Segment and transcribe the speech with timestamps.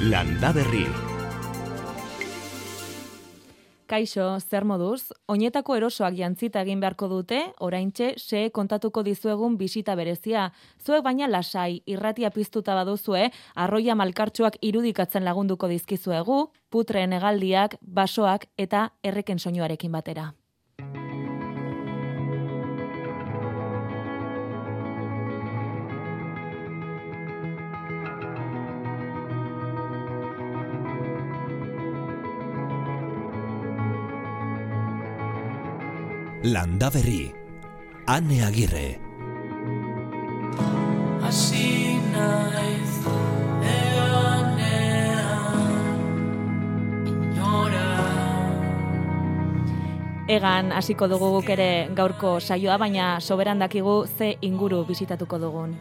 [0.00, 0.84] Landa Berri.
[3.90, 5.10] Kaixo, zer moduz?
[5.26, 10.52] Oinetako erosoak jantzita egin beharko dute, oraintxe se kontatuko dizuegun bisita berezia.
[10.78, 18.92] Zuek baina lasai, irratia piztuta baduzue, arroia malkartxoak irudikatzen lagunduko dizkizuegu, putreen hegaldiak, basoak eta
[19.02, 20.30] erreken soinuarekin batera.
[36.48, 37.28] Landa Berri.
[38.08, 38.96] Ane Agirre.
[41.20, 42.94] Hasi naiz
[50.28, 55.72] Egan hasiko dugu guk ere gaurko saioa, baina soberan dakigu ze inguru bisitatuko dugun.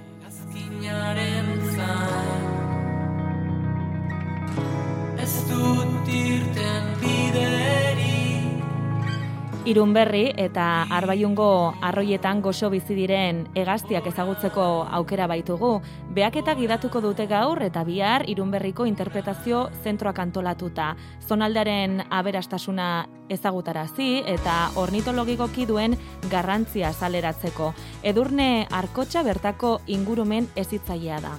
[9.67, 15.73] Irun berri eta arbaiungo arroietan goxo bizi diren hegaztiak ezagutzeko aukera baitugu.
[16.15, 20.93] Beak eta gidatuko dute gaur eta bihar irun berriko interpretazio zentroak antolatuta.
[21.27, 22.87] Zonaldaren aberastasuna
[23.27, 25.99] ezagutarazi eta ornitologikoki duen
[26.31, 27.73] garrantzia saleratzeko.
[28.07, 31.35] Edurne arkotxa bertako ingurumen ezitzailea da.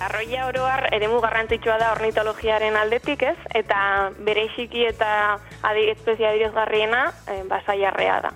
[0.00, 3.36] Arroia oroar eremu garrantzitsua da ornitologiaren aldetik, ez?
[3.54, 8.32] Eta bereziki eta adi espezia adierazgarriena eh, basaiarrea da.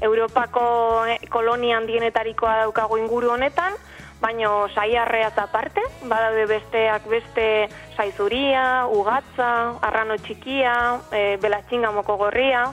[0.00, 0.64] Europako
[1.06, 3.78] eh, kolonia handienetarikoa daukagu inguru honetan,
[4.20, 10.74] baino saiarrea eta parte, badaude besteak beste saizuria, ugatza, arrano txikia,
[11.12, 12.66] e, belatxinga moko gorria,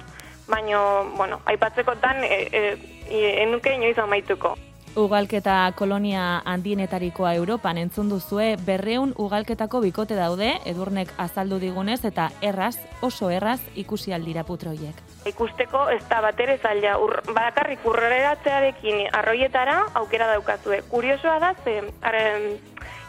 [0.48, 4.56] baino, bueno, aipatzekotan e, e, enuke inoiz amaituko.
[4.96, 12.78] Ugalketa kolonia handienetarikoa Europan entzun duzue berreun ugalketako bikote daude, edurnek azaldu digunez eta erraz,
[13.04, 15.02] oso erraz ikusi aldira putroiek.
[15.28, 20.80] Ikusteko ez da bat ere zaila, Ur, badakarrik urreratzearekin arroietara aukera daukazue.
[20.88, 22.48] Kuriosoa da, ze arren,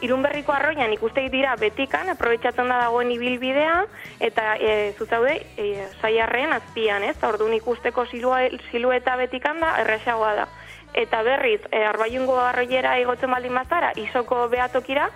[0.03, 3.79] irunberriko arroian ikuste dira betikan, aprobetsatzen da dagoen ibilbidea,
[4.19, 7.17] eta e, zuzaude, e, saiarren azpian, ez?
[7.23, 10.53] Orduan ikusteko silueta betikan da, erresagoa da.
[10.97, 15.11] Eta berriz, e, arbaiungo arroiera igotzen baldin bazara, isoko behatokira,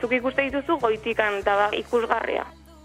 [0.00, 2.44] zuk ikuste dituzu goitikan da da ikusgarria.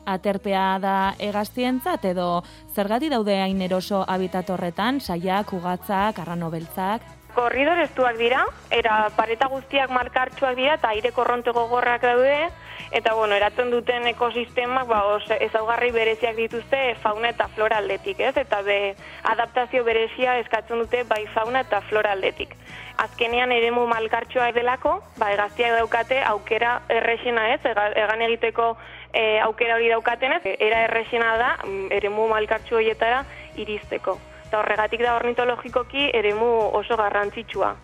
[0.09, 2.41] Aterpea da hegaztientzat edo
[2.73, 8.41] zergati daude hain eroso habitat horretan, saiak, ugatzak, arrano beltzak, Korridor estuak dira,
[8.73, 12.49] era pareta guztiak markartsuak dira eta aire korronte gogorrak daude,
[12.91, 18.35] eta bueno, eratzen duten ekosistemak ba, os, ezaugarri bereziak dituzte fauna eta flora aldetik, ez?
[18.37, 22.55] Eta be, adaptazio berezia eskatzen dute bai fauna eta flora aldetik.
[22.99, 28.73] Azkenean eremu malkartsua delako, ba, egaztiak daukate aukera errexena ez, ega- egan egiteko
[29.13, 33.23] e, aukera hori daukatenez, era errexena da mm, eremu malkartsu horietara
[33.55, 34.19] iristeko.
[34.47, 37.75] Eta horregatik da ornitologikoki eremu oso garrantzitsua.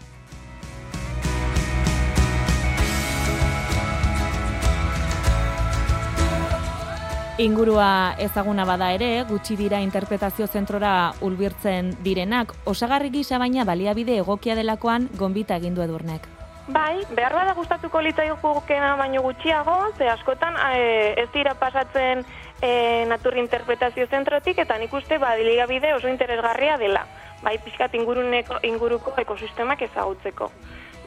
[7.38, 14.54] Ingurua ezaguna bada ere, gutxi dira interpretazio zentrora ulbirtzen direnak, osagarri gisa baina baliabide egokia
[14.56, 16.30] delakoan gonbita egindu edurnek.
[16.72, 22.24] Bai, behar bada gustatuko litzaigukena baino gutxiago, ze askotan e, ez dira pasatzen
[22.62, 27.04] e, natur interpretazio zentrotik, eta nik uste badiligabide oso interesgarria dela.
[27.44, 30.48] Bai, pixkat inguruneko, inguruko ekosistemak ezagutzeko.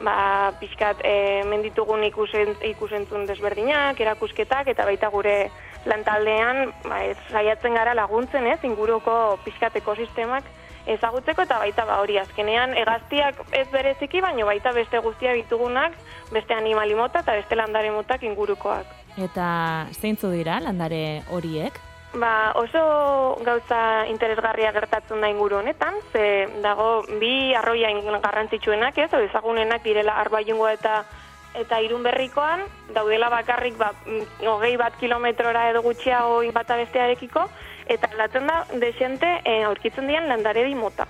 [0.05, 5.49] Ba, pixkat e, menditugun ikusen, ikusentzun desberdinak, erakusketak, eta baita gure
[5.85, 10.43] lantaldean ba, ez, saiatzen gara laguntzen ez, inguruko pixkat ekosistemak
[10.89, 15.93] ezagutzeko eta baita ba hori azkenean hegaztiak ez bereziki baino baita beste guztiak ditugunak,
[16.33, 18.97] beste animali mota eta beste landare motak ingurukoak.
[19.19, 21.77] Eta zeintzu dira landare horiek?
[22.09, 27.91] Ba, oso gauza interesgarria gertatzen da inguru honetan, ze dago bi arroia
[28.23, 31.03] garrantzitsuenak ez, ezagunenak direla arbaiungo eta
[31.57, 32.61] eta irunberrikoan,
[32.93, 37.47] daudela bakarrik ba, mm, hogei bat kilometrora edo gutxiago bata bestearekiko,
[37.89, 41.07] eta latzen da desente e, aurkitzen dian landaredi mota.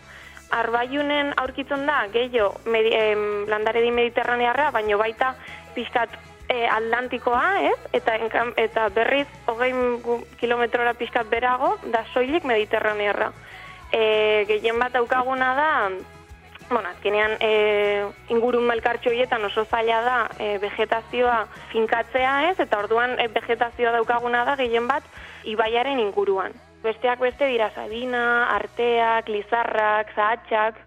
[0.55, 5.35] Arbaiunen aurkitzen da gehiago medi, em, landaredi mediterranearra, baino baita
[5.75, 6.15] pixkat
[6.49, 7.77] e, atlantikoa, ez?
[7.93, 9.73] Eta, enkam, eta berriz hogei
[10.39, 13.31] kilometrora pixkat berago, da soilik mediterranearra.
[13.91, 15.69] E, gehien bat daukaguna da,
[16.69, 23.17] bueno, azkenean e, ingurun melkartxo horietan oso zaila da e, vegetazioa finkatzea ez, eta orduan
[23.19, 25.03] e, vegetazioa daukaguna da gehien bat
[25.49, 26.53] ibaiaren inguruan.
[26.83, 30.77] Besteak beste dira sabina, arteak, lizarrak, zahatxak,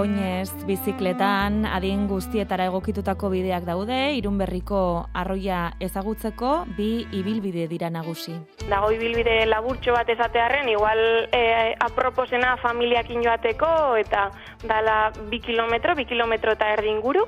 [0.00, 4.78] Oinez, bizikletan, adin guztietara egokitutako bideak daude, irunberriko
[5.12, 8.32] arroia ezagutzeko, bi ibilbide dira nagusi.
[8.70, 11.02] Dago ibilbide laburtxo bat esatearren, igual
[11.36, 11.42] e,
[11.84, 13.68] aproposena familiakin joateko,
[14.00, 14.30] eta
[14.64, 14.96] dala
[15.28, 17.26] bi kilometro, bi kilometro eta erdi inguru,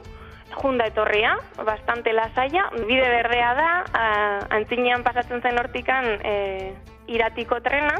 [0.56, 1.36] junda etorria,
[1.68, 4.06] bastante lasaia, bide berdea da, a,
[4.62, 6.72] antzinean pasatzen zen hortikan e,
[7.12, 7.98] iratiko trena,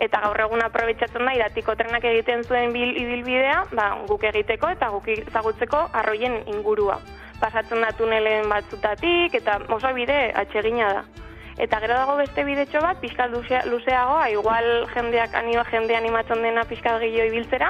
[0.00, 4.88] eta gaur egun aprobetsatzen da iratiko trenak egiten zuen bil, ibilbidea, ba, guk egiteko eta
[4.94, 6.98] guk ezagutzeko arroien ingurua.
[7.40, 11.04] Pasatzen da tunelen batzutatik eta oso bide atsegina da.
[11.60, 16.64] Eta gero dago beste bidetxo bat, pixka luzea, luzeagoa, igual jendeak anima jende animatzen dena
[16.64, 17.68] pixka gehiago ibiltzera,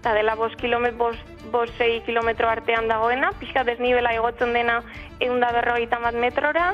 [0.00, 1.12] eta dela 5 kilometro,
[1.52, 4.80] 6 kilometro artean dagoena, pixka desnibela igotzen dena
[5.20, 6.72] eunda berrogeita bat metrora,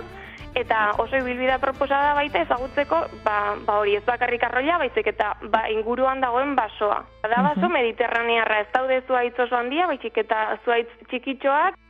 [0.54, 5.64] eta oso ibilbidea proposada baita ezagutzeko, ba, ba hori ez bakarrik arroia, baizik eta ba,
[5.70, 7.02] inguruan dagoen basoa.
[7.22, 11.80] Da baso mediterranearra ez daude zuaitz oso handia, baizik eta zuaitz txikitxoak,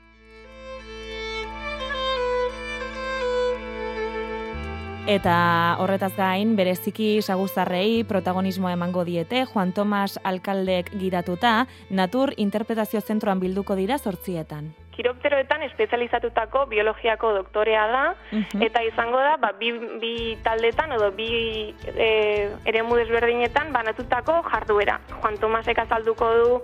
[5.07, 13.41] Eta horretaz gain, bereziki saguzarrei protagonismoa emango diete, Juan Tomas Alkaldek gidatuta, Natur Interpretazio Zentroan
[13.41, 14.73] bilduko dira sortzietan.
[14.95, 18.63] kiropteroetan espezializatutako biologiako doktorea da, Mhm.
[18.63, 25.01] eta izango da, ba, bi, bi taldetan edo bi e, eremu desberdinetan banatutako jarduera.
[25.21, 26.63] Juan Tomasek azalduko du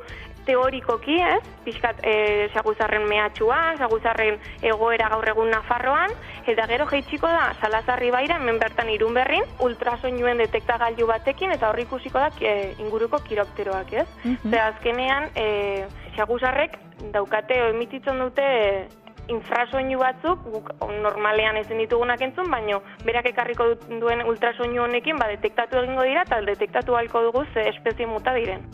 [0.50, 1.40] teorikoki, ez?
[1.64, 6.14] Pixkat e, saguzarren mehatxua, saguzarren egoera gaur egun Nafarroan,
[6.50, 11.86] eta gero jeitsiko da Salazarri baira, hemen bertan irun berrin, ultrasoinuen detektagailu batekin, eta horri
[11.86, 14.08] ikusiko da e, inguruko kiropteroak, ez?
[14.24, 14.50] Mhm.
[14.50, 15.46] Ze azkenean, e,
[16.16, 16.78] xaguzarrek
[17.14, 18.72] daukate, emititzen dute e,
[19.30, 20.72] infrasoinu batzuk, guk
[21.04, 26.42] normalean ezin ditugunak entzun, baino berak ekarriko duen ultrasoinu honekin, ba, detektatu egingo dira, eta
[26.52, 28.66] detektatu halko dugu ze espezie muta diren.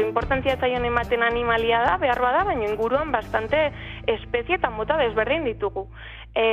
[0.00, 3.70] Importantzia zaion ematen animalia da, behar bada, baina inguruan bastante
[4.06, 5.88] espezie eta mota desberdin ditugu.
[6.34, 6.44] E,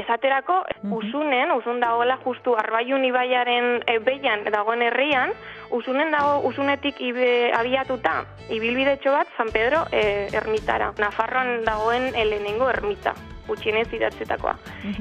[0.00, 0.64] esaterako,
[0.98, 5.34] usunen, usun dagoela justu arbaiun ibaiaren e, behian dagoen herrian,
[5.70, 10.92] usunen dago, usunetik ibe, abiatuta, ibilbidetxo bat San Pedro e, ermitara.
[10.98, 13.14] Nafarroan dagoen helenengo ermita
[13.46, 14.54] gutxienez idatzetakoa.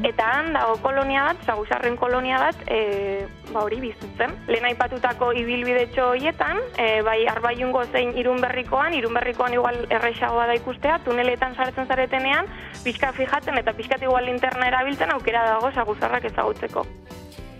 [0.07, 4.33] Eta han dago kolonia bat, zagusarren kolonia bat, e, ba hori bizitzen.
[4.47, 11.55] Lehen aipatutako ibilbidetxo horietan, e, bai arbaiungo zein irunberrikoan, irunberrikoan igual errexagoa da ikustea, tuneletan
[11.55, 12.49] sartzen zaretenean,
[12.83, 16.85] pixka fijaten eta pixkat igual linterna erabiltzen aukera dago zagusarrak ezagutzeko.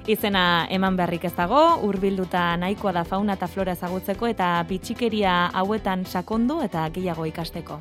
[0.10, 6.06] Izena eman beharrik ez dago, hurbilduta nahikoa da fauna eta flora ezagutzeko eta bitxikeria hauetan
[6.06, 7.78] sakondu eta gehiago ikasteko.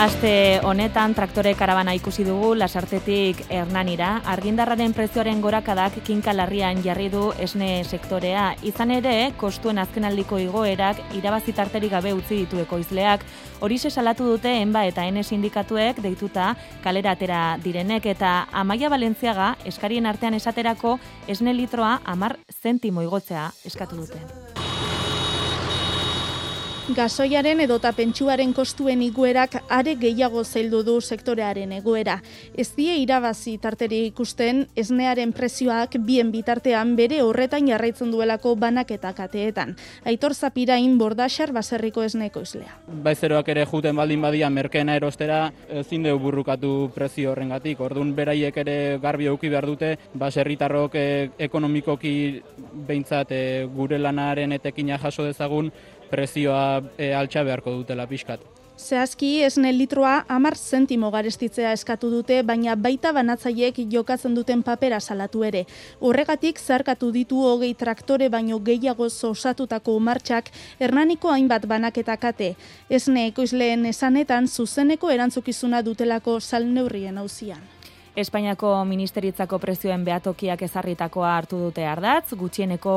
[0.00, 7.26] Aste honetan traktore karabana ikusi dugu lasartetik hernanira, argindarraren prezioaren gorakadak kinka larrian jarri du
[7.36, 8.46] esne sektorea.
[8.64, 13.26] Izan ere, kostuen azkenaldiko igoerak irabazi tarterik gabe utzi ditu ekoizleak.
[13.60, 20.08] Horixe salatu dute enba eta ene sindikatuek deituta kalera atera direnek eta Amaia Valentziaga eskarien
[20.08, 20.96] artean esaterako
[21.28, 24.59] esne litroa amar zentimo igotzea eskatu dute.
[26.90, 32.16] Gasoiaren edota pentsuaren kostuen iguerak are gehiago zaildu du sektorearen egoera.
[32.58, 39.76] Ez die irabazi tarteri ikusten esnearen prezioak bien bitartean bere horretan jarraitzen duelako banaketa kateetan.
[40.04, 42.74] Aitor Zapirain bordaxar baserriko esneko izlea.
[43.04, 47.78] Baizeroak ere juten baldin badia merkeena erostera ezin deu burrukatu prezio horrengatik.
[47.86, 51.06] Ordun beraiek ere garbi eduki behar dute baserritarrok e,
[51.38, 52.42] ekonomikoki
[52.90, 53.42] behintzat e,
[53.78, 55.70] gure lanaren etekina jaso dezagun
[56.10, 58.40] prezioa e, altxa beharko dutela pixkat.
[58.80, 65.44] Zehazki esne litroa amar zentimo garestitzea eskatu dute, baina baita banatzaiek jokatzen duten papera salatu
[65.44, 65.66] ere.
[66.00, 70.48] Horregatik zarkatu ditu hogei traktore baino gehiago osatutako martxak
[70.80, 72.54] hernaniko hainbat banaketa kate.
[72.88, 77.60] Esne ekoizleen esanetan zuzeneko erantzukizuna dutelako salneurrien hauzian.
[78.16, 82.94] Espainiako Ministeritzako prezioen behatokiak ezarritakoa hartu dute ardatz, gutxieneko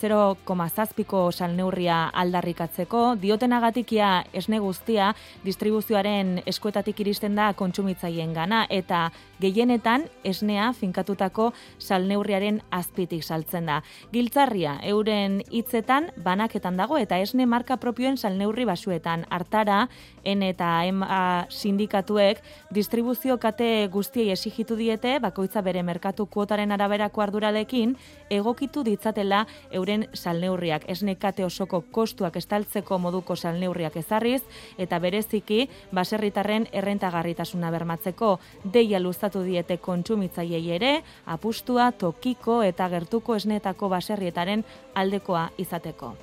[0.00, 5.10] 0,zazpiko salneurria aldarrikatzeko, diotenagatikia esne guztia
[5.44, 13.82] distribuzioaren eskuetatik iristen da kontsumitzaien gana, eta gehienetan esnea finkatutako salneurriaren azpitik saltzen da.
[14.16, 19.88] Giltzarria, euren hitzetan banaketan dago eta esne marka propioen salneurri basuetan hartara,
[20.24, 22.40] N eta EMA sindikatuek
[22.72, 27.96] distribuzio kate guztiei exigitu diete, bakoitza bere merkatu kuotaren araberako arduralekin,
[28.30, 30.84] egokitu ditzatela euren salneurriak.
[30.88, 34.42] Esne kate osoko kostuak estaltzeko moduko salneurriak ezarriz,
[34.78, 43.88] eta bereziki, baserritarren errentagarritasuna bermatzeko, deia luzatu diete kontsumitzaiei ere, apustua, tokiko eta gertuko esnetako
[43.88, 46.14] baserrietaren aldekoa izateko.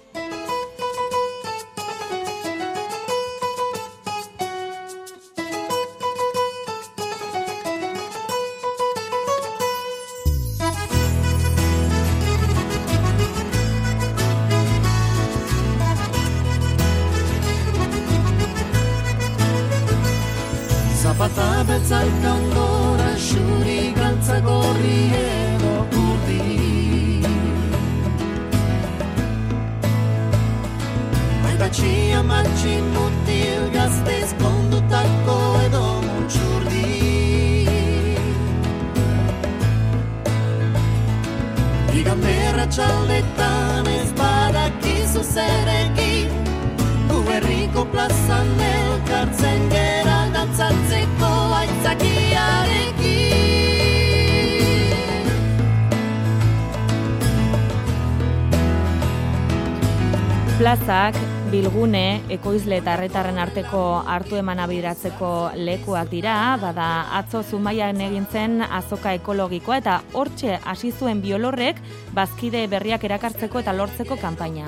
[60.91, 61.15] Plazak,
[61.47, 68.59] bilgune, ekoizle eta herritarren arteko hartu emana bideratzeko lekuak dira, bada atzo zumaian egin zen
[68.65, 71.79] azoka ekologikoa eta hortxe hasi zuen biolorrek
[72.11, 74.67] bazkide berriak erakartzeko eta lortzeko kanpaina.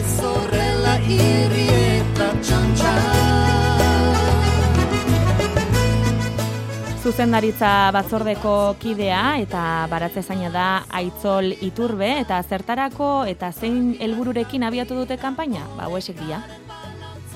[0.00, 3.19] Ez horrela irri eta txantxan
[7.10, 10.66] Zuzendaritza batzordeko kidea eta baratze zaina da
[11.00, 15.66] Aitzol Iturbe eta zertarako eta zein helbururekin abiatu dute kanpaina?
[15.74, 16.38] Ba, hauexek dira.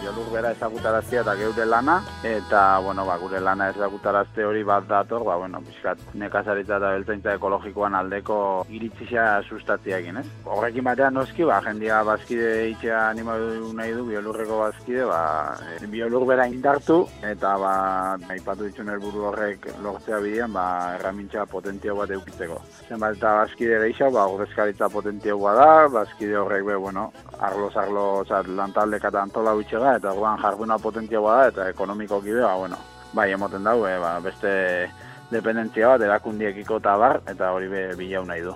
[0.05, 1.95] Biolur bera ezagutaraztea eta geure lana,
[2.29, 7.33] eta, bueno, ba, gure lana ezagutarazte hori bat dator, ba, bueno, bizkat, nekazaritza eta beltzaintza
[7.39, 8.37] ekologikoan aldeko
[8.69, 10.27] iritzisa sustatzea egin, ez?
[10.45, 15.23] Horrekin batean noski, ba, jendia bazkide itxea animatu nahi du, biolurreko bazkide, ba,
[15.73, 17.73] e, biolur bera indartu, eta, ba,
[18.37, 20.67] aipatu dituen helburu horrek lortzea bidean, ba,
[20.99, 22.61] erramintza potentio bat eukitzeko.
[22.91, 27.09] Zenbat eta bazkide gehiago, ba, ordezkaritza potentioa da, bazkide horrek, be, bueno,
[27.41, 32.43] arlo arlo, osea, lantaldeka eta antola utxega, eta orduan jarduna potentioa da, eta ekonomikoki be,
[32.43, 32.77] ba, bueno,
[33.13, 34.53] bai, emoten dau, e, ba, beste
[35.31, 38.55] dependentzia bat, erakundiekiko eta bar, eta hori be, bilau nahi du.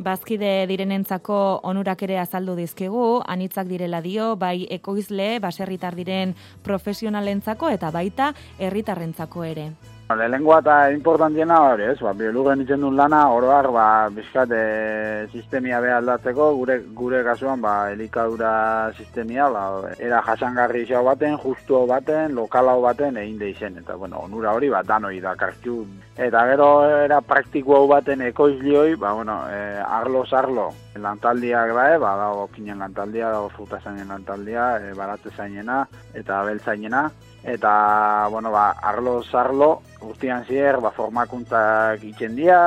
[0.00, 6.32] Bazkide direnentzako onurak ere azaldu dizkigu, anitzak direla dio, bai ekoizle, baserritar diren
[6.64, 9.70] profesionalentzako eta baita herritarrentzako ere.
[10.16, 15.78] Lehenengoa eta importantiena hori, ez, ba, biolugen itzen duen lana, oroar, ba, bizkat, e, sistemia
[15.80, 22.34] be aldatzeko, gure, gure kasuan, ba, elikadura sistemia, ba, era jasangarri izau baten, justu baten,
[22.34, 25.84] lokalau baten, egin de izen, eta, bueno, onura hori, ba, danoi da, kartxu.
[26.18, 26.70] Eta gero,
[27.06, 32.82] era praktiko hau baten ekoizlioi, ba, bueno, e, arlo sarlo, lantaldiak da, ba, dago kinen
[32.82, 35.84] lantaldia, dago fruta zainen lantaldia, e, baratze zainena,
[36.18, 37.06] eta beltzainena,
[37.44, 42.60] eta, bueno, ba, arlo sarlo, guztian zier, ba, formakuntzak itzen dira,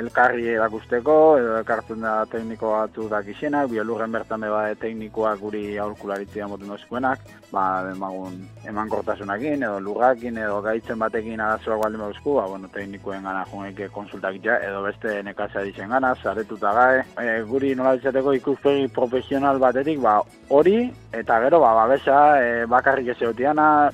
[0.00, 6.72] elkarri erakusteko, edo ekartzen da tekniko batu dakixenak, biolurren bertan beba teknikoak guri aurkularitzia moten
[6.74, 12.70] dozkuenak, ba, emagun eman kortasunakin, edo lurrakin, edo gaitzen batekin arazoak baldin bauzku, ba, bueno,
[12.74, 17.04] teknikoen gana junek konsultak itxa, edo beste nekazia ditzen gana, zaretuta gae.
[17.22, 20.18] E, guri nola izateko ikuspegi profesional batetik, ba,
[20.50, 20.78] hori,
[21.16, 23.20] eta gero, ba, babesa, e, bakarrik ez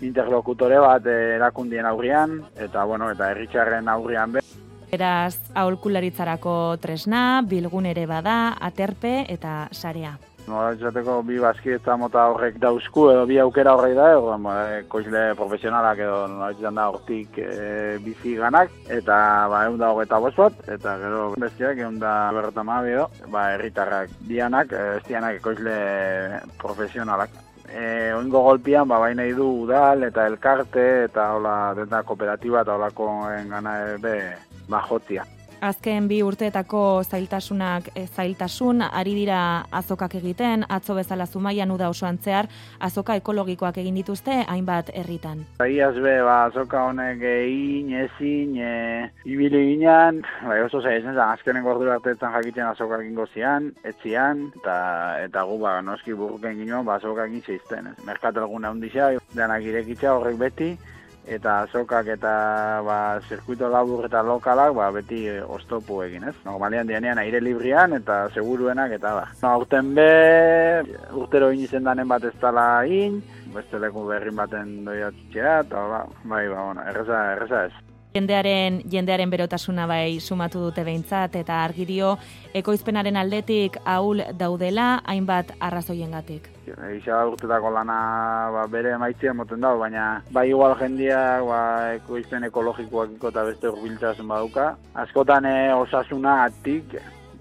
[0.03, 4.43] interlokutore bat e, erakundien aurrian, eta, bueno, eta herritxarren aurrian be.
[4.93, 10.19] Beraz, aholkularitzarako tresna, bilgun ere bada, aterpe eta sarea.
[10.43, 14.81] Nola izateko bi bazki eta mota horrek dauzku, edo bi aukera horrek da, edo, e,
[14.91, 19.17] koizle profesionalak edo nola da hortik e, bizi ganak, eta
[19.53, 23.53] ba, egun da hogeita bost bat, eta gero bestiak egun da berrota mabi edo, ba,
[23.55, 25.79] herritarrak dianak, e, ez dianak ekoizle
[26.59, 27.31] profesionalak.
[27.73, 33.09] E, oingo golpian, ba, baina du udal eta elkarte eta hola denda kooperatiba eta holako
[33.49, 34.17] gana be,
[34.69, 34.85] ba.
[35.63, 42.17] Azken bi urteetako zailtasunak e, zailtasun ari dira azokak egiten, atzo bezala zumaian uda osoan
[42.19, 42.49] zehar,
[42.83, 45.45] azoka ekologikoak egin dituzte hainbat herritan.
[45.63, 48.73] Iaz be, ba, azoka honek egin, ezin, e,
[49.23, 54.77] ibili ginean, bai oso zaila zen, azkenen gordu arteetan jakiten azoka egingo zian, etzian, eta,
[55.29, 57.93] eta gu, ba, noski burruken ginoan, ba, azoka egin zeizten.
[57.93, 58.03] ez.
[58.11, 60.73] Merkat alguna hundisa, denak irekitza horrek beti,
[61.27, 62.33] eta azokak eta
[62.87, 62.99] ba,
[63.29, 66.35] zirkuito labur eta lokalak ba, beti oztopu egin, ez?
[66.45, 69.29] Normalian dianean aire librian eta seguruenak eta ba.
[69.43, 70.09] No, aurten be,
[71.13, 73.23] urtero egin izen danen bat ez dala in,
[73.55, 77.92] beste leku berrin baten doiatxea, eta ba, bai, ba, bueno, erreza, erreza ez.
[78.13, 82.11] Jendearen, jendearen berotasuna bai sumatu dute behintzat eta argi dio
[82.61, 86.51] ekoizpenaren aldetik ahul daudela hainbat arrazoiengatik.
[86.69, 87.97] Egiza urtetako lana
[88.53, 91.63] ba, bere emaitzia moten dago, baina bai igual jendiak ba,
[91.97, 94.69] ekoizpen ekologikoak eta beste urbiltasun baduka.
[95.07, 96.99] Askotan e, osasuna atik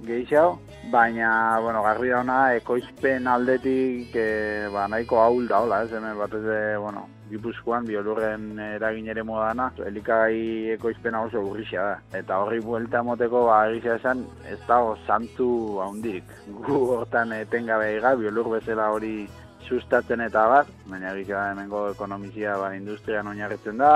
[0.08, 0.60] gehiago,
[0.92, 6.62] baina, bueno, garbi dauna ekoizpen aldetik e, ba, nahiko ahul daola, ez hemen batez de,
[6.78, 12.20] bueno, Gipuzkoan biolurren eragin ere modana, elikagai ekoizpena oso urrixia da.
[12.20, 15.52] Eta horri buelta moteko, ba, egizia esan, ez dago santu
[15.86, 16.36] handirik.
[16.66, 19.16] Gu hortan etengabe ega, biolur bezala hori
[19.68, 23.94] sustatzen eta bat, baina egizia hemengo ekonomizia ba, industrian oinarritzen da,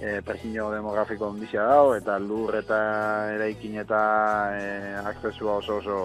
[0.00, 2.78] e, persinio demografiko ondizia dago, eta lur eta
[3.34, 4.00] eraikin eta
[4.56, 4.64] e,
[5.12, 6.00] aksesua oso oso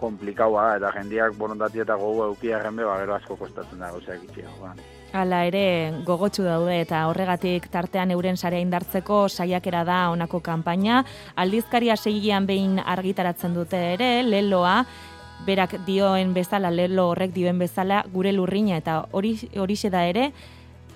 [0.00, 4.48] komplikaua eta jendiak borondatia eta gogu eukiarren be, ba, gero asko kostatzen da gauzak itxia.
[4.62, 4.74] Ba.
[5.12, 11.00] Hala ere gogotsu daude eta horregatik tartean euren sarea indartzeko saiakera da honako kanpaina.
[11.34, 14.84] Aldizkaria segian behin argitaratzen dute ere, leloa,
[15.46, 20.30] berak dioen bezala, lelo horrek dioen bezala, gure lurrina eta hori horixe da ere,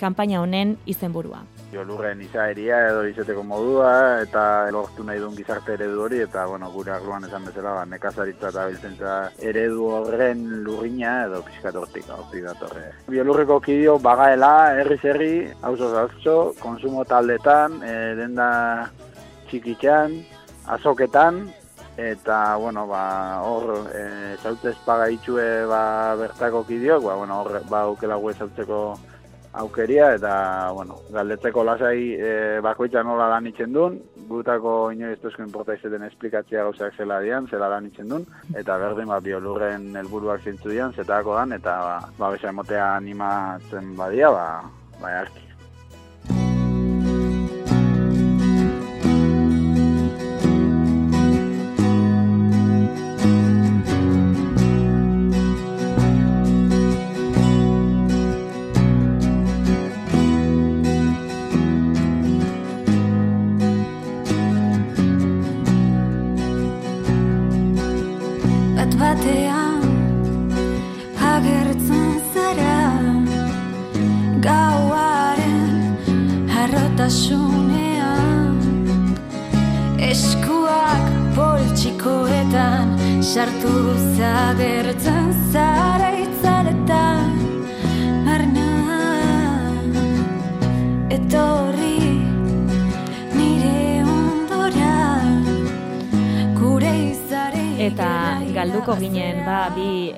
[0.01, 1.43] kanpaina honen izenburua.
[1.73, 4.43] Biolurren izaeria edo izateko modua eta
[4.75, 8.67] lortu nahi duen gizarte eredu hori eta bueno, gure arloan esan bezala ba, nekazaritza eta
[8.71, 9.15] biltzentza
[9.51, 12.85] eredu horren lurrina edo pixkat hortik, hortik datorre.
[13.11, 18.49] Biolurreko kidio bagaela, herri herri, hauzo hauzo, konsumo taldetan, e, denda
[19.51, 20.15] txikitxan,
[20.77, 21.45] azoketan,
[21.97, 27.83] eta bueno, ba, hor e, zautez paga itxue ba, bertako kidiok, ba, bueno, hor ba,
[27.91, 28.35] aukela gue
[29.55, 32.33] aukeria eta bueno, galdetzeko lasai e,
[32.65, 37.71] bakoitza nola lan itzen duen, gutako inoiz tozko inporta izeten esplikatzea gauzak zela dian, zela
[37.71, 38.27] lan itzen duen,
[38.59, 43.95] eta berdin ba, biolurren helburuak zintzu dian, zetako dan, eta ba, ba besa emotea animatzen
[43.99, 44.47] badia, ba,
[45.01, 46.54] ba, arki.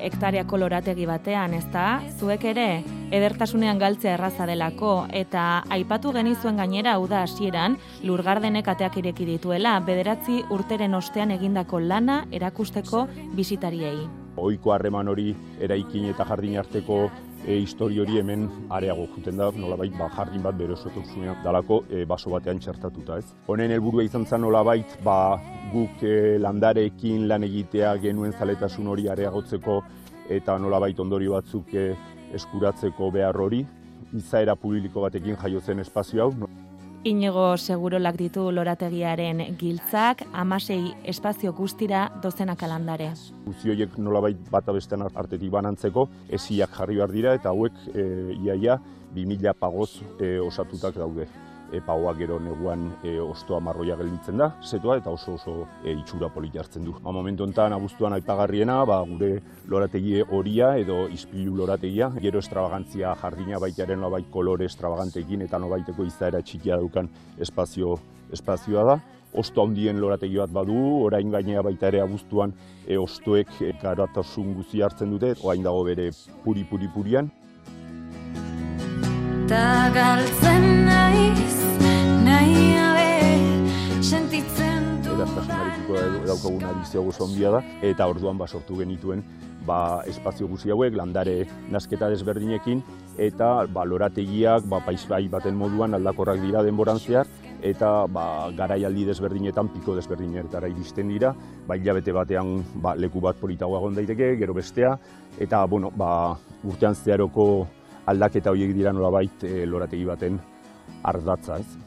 [0.07, 2.01] Bi hektareako lorategi batean, ezta?
[2.19, 9.27] Zuek ere edertasunean galtzea erraza delako eta aipatu genizuen gainera uda hasieran Lurgardenek ateak ireki
[9.27, 14.07] dituela bederatzi urteren ostean egindako lana erakusteko bisitariei.
[14.37, 17.11] Ohiko harreman hori eraikin eta jardin arteko
[17.46, 22.04] e, histori hori hemen areago juten da, nolabait ba, jardin bat bere osotosunean dalako e,
[22.04, 23.30] baso batean txertatuta, ez?
[23.46, 25.38] Honen helburua izan zen nolabait ba,
[25.72, 29.80] guk e, landareekin lan egitea genuen zaletasun hori areagotzeko
[30.37, 31.88] eta nolabait ondorio batzuk e,
[32.35, 33.62] eskuratzeko behar hori,
[34.16, 36.48] izaera publiko batekin jaio zen espazio hau,
[37.04, 43.11] Inigo segurolak ditu lorategiaren giltzak, amasei espazio guztira dozenak alandare.
[43.46, 48.06] guzti horiek nolabait bata bestean artetik banantzeko, esiak jarri behar dira eta hauek e,
[48.44, 48.80] iaia
[49.14, 51.28] 2000 pagoz e, osatutak daude.
[51.72, 56.29] E, pagoa gero neguan e, ostoa marroia gelditzen da, zetoa eta oso oso e, itxura
[56.31, 56.94] polit hartzen du.
[57.02, 63.59] Ba, momentu honetan abuztuan aipagarriena, ba, gure lorategi horia edo ispilu lorategia, gero estrabagantzia jardina
[63.62, 67.96] baitaren nolabait kolore estrabagantekin eta nobaiteko izaera txikia daukan espazio
[68.33, 68.96] espazioa da.
[69.37, 72.55] Osto handien lorategi bat badu, orain gainea baita ere abuztuan
[72.87, 76.09] e, ostoek e, garatasun guzti hartzen dute, orain dago bere
[76.44, 77.29] puri-puri-purian.
[79.46, 81.54] Ta galtzen naiz,
[82.26, 88.80] nahi gabe, sentitzen du Beraz, aberastasunarekiko daukagun adizio oso ondia da, eta orduan ba, sortu
[88.80, 89.22] genituen
[89.68, 91.37] ba, espazio guzi hauek, landare
[91.70, 92.82] nasketa desberdinekin,
[93.22, 97.30] eta ba, lorategiak ba, paisbai baten moduan aldakorrak dira denboran zehar,
[97.62, 101.37] eta ba, garaialdi desberdinetan piko desberdinetara iristen dira,
[101.70, 104.96] ba, hilabete batean ba, leku bat politagoa egon daiteke, gero bestea,
[105.38, 106.35] eta bueno, ba,
[106.66, 107.68] urtean zeharoko
[108.07, 110.38] aldaketa horiek dira nolabait e, lorategi baten
[111.03, 111.86] ardatza, ez?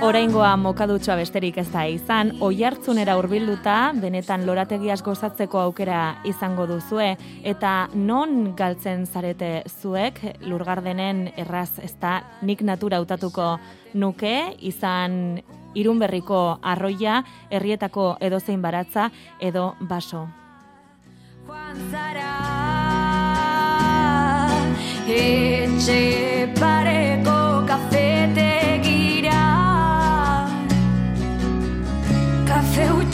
[0.00, 7.10] Oraingoa mokadutxoa besterik ez da izan, oihartzunera hurbilduta benetan lorategiaz gozatzeko aukera izango duzue.
[7.44, 10.22] Eta non galtzen zarete zuek?
[10.48, 13.58] Lurgardenen erraz ez da nik natura hautatuko
[13.92, 14.54] nuke.
[14.72, 15.42] Izan
[15.76, 17.20] irunberriko arroia,
[17.52, 20.24] herrietako edozein baratza edo baso.
[25.10, 26.00] Etxe
[26.56, 27.89] pareko kafetegira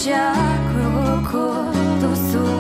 [0.07, 1.67] Hutsak gogoko
[1.99, 2.51] duzu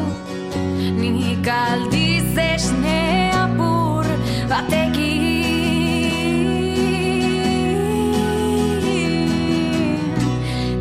[0.99, 4.03] Nik aldiz esne apur
[4.51, 5.31] batekin.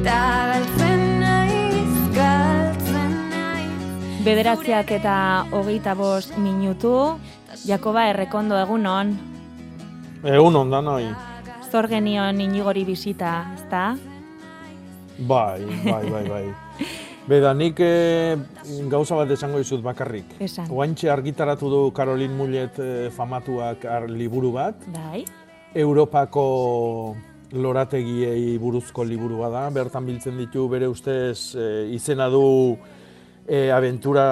[0.01, 4.25] Ta galtzen naiz, galtzen naiz.
[4.25, 6.95] Bederatziak eta hogeita bost minutu,
[7.69, 9.13] Jakoba errekondo egunon,
[10.25, 11.13] Egun ondan nahi.
[11.69, 14.14] zor genion inigori bisita, ezta?
[15.17, 16.45] Bai, bai, bai, bai.
[17.25, 18.35] Beda, nik eh,
[18.91, 20.35] gauza bat esango dizut bakarrik.
[20.43, 20.67] Esan.
[20.69, 24.83] Oantxe argitaratu du Karolin Mullet eh, famatuak ar, liburu bat.
[24.93, 25.23] Bai,
[25.73, 27.15] Europako
[27.55, 29.65] lorategiei buruzko liburu bada.
[29.73, 32.45] Bertan biltzen ditu bere ustez eh, izena du
[33.47, 34.27] eh, aventura,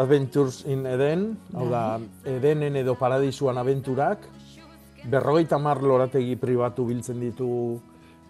[0.00, 1.84] Adventures in Eden, hau da,
[2.26, 4.26] Edenen edo paradisuan abenturak.
[5.06, 7.50] Berrogeita mar lorategi pribatu biltzen ditu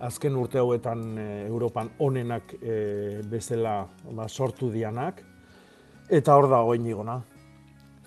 [0.01, 3.79] azken urte hauetan eh, Europan onenak eh, bezala
[4.13, 5.23] ba, sortu dianak.
[6.11, 7.23] Eta hor da oin igona.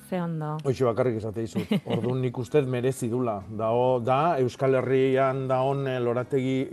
[0.09, 0.57] ze ondo.
[0.65, 1.69] Hoxe bakarrik esate dizut.
[1.93, 3.39] Orduan nik ustez merezi dula.
[3.49, 6.65] Da, o, da Euskal Herrian da on eh, lorategi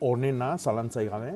[0.00, 1.34] onena, zalantzai gabe.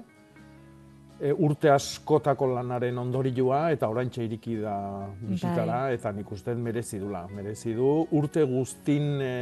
[1.22, 4.74] E, urte askotako lanaren ondorioa eta oraintxe iriki da
[5.20, 7.26] bisitara eta nik ustez merezi dula.
[7.30, 9.34] Merezi du urte guztin e,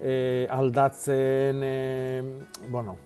[0.00, 2.22] e, aldatzen, e,
[2.70, 2.96] bueno,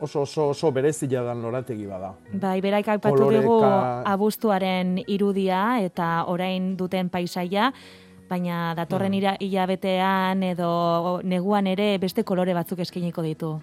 [0.00, 2.14] oso oso oso berezia dan lorategi bada.
[2.32, 7.72] Bai, beraik aipatu Koloreka- abuztuaren irudia eta orain duten paisaia,
[8.28, 13.60] baina datorren ira, hilabetean edo neguan ere beste kolore batzuk eskainiko ditu.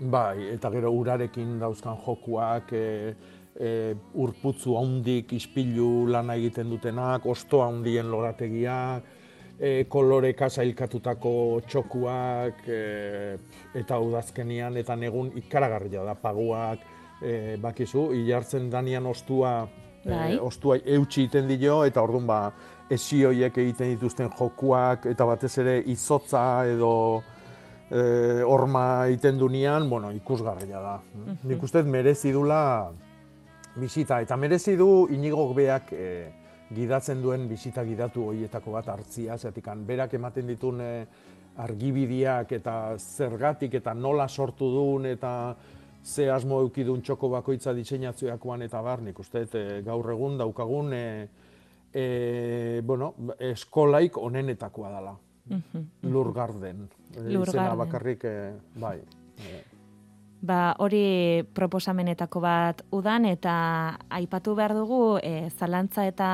[0.00, 3.14] Bai, eta gero urarekin dauzkan jokuak, e,
[3.58, 9.02] e, urputzu handik ispilu lana egiten dutenak, osto handien lorategiak,
[9.58, 11.32] e, koloreka sailkatutako
[11.66, 13.38] txokuak, e,
[13.78, 16.84] eta udazkenian eta negun ikaragarria da paguak,
[17.22, 19.58] e, bakizu, hilartzen danian ostua,
[20.04, 20.34] Bai.
[20.34, 22.40] e, ostua eutxi egiten dio, eta orduan ba,
[22.92, 26.92] esioiek egiten dituzten jokuak, eta batez ere izotza edo
[27.90, 30.96] e, horma egiten dunean, bueno, ikusgarria da.
[31.44, 32.92] Nik uste merezi dula
[33.76, 36.10] bisita, eta merezi du inigok beak e,
[36.74, 41.06] gidatzen duen bisita gidatu horietako bat hartzia, zeatik berak ematen ditun e,
[41.56, 45.56] argibideak eta zergatik eta nola sortu duen eta
[46.04, 51.06] ze asmo eukidun txoko bakoitza diseinatzeakoan eta bar, nik uste e, gaur egun daukagun e,
[51.92, 55.16] e, bueno, eskolaik onenetakoa dela.
[56.02, 56.88] Lurgarden.
[57.14, 57.78] E, Izena Lurgarden.
[57.78, 58.98] bakarrik, e, bai.
[59.38, 59.62] E,
[60.44, 63.54] Ba, hori proposamenetako bat udan eta
[64.12, 66.28] aipatu behar dugu e, zalantza eta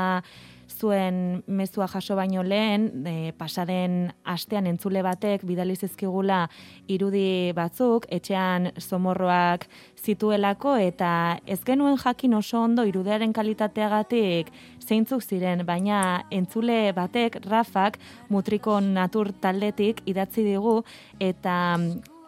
[0.72, 6.46] zuen mezua jaso baino lehen, e, pasaden astean entzule batek bidali zizkigula
[6.88, 9.68] irudi batzuk, etxean somorroak
[10.02, 14.50] zituelako eta ez genuen jakin oso ondo irudearen kalitateagatik
[14.82, 20.80] zeintzuk ziren, baina entzule batek, Rafak, Mutriko Natur taldetik idatzi digu
[21.20, 21.76] eta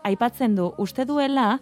[0.04, 1.58] aipatzen du uste duela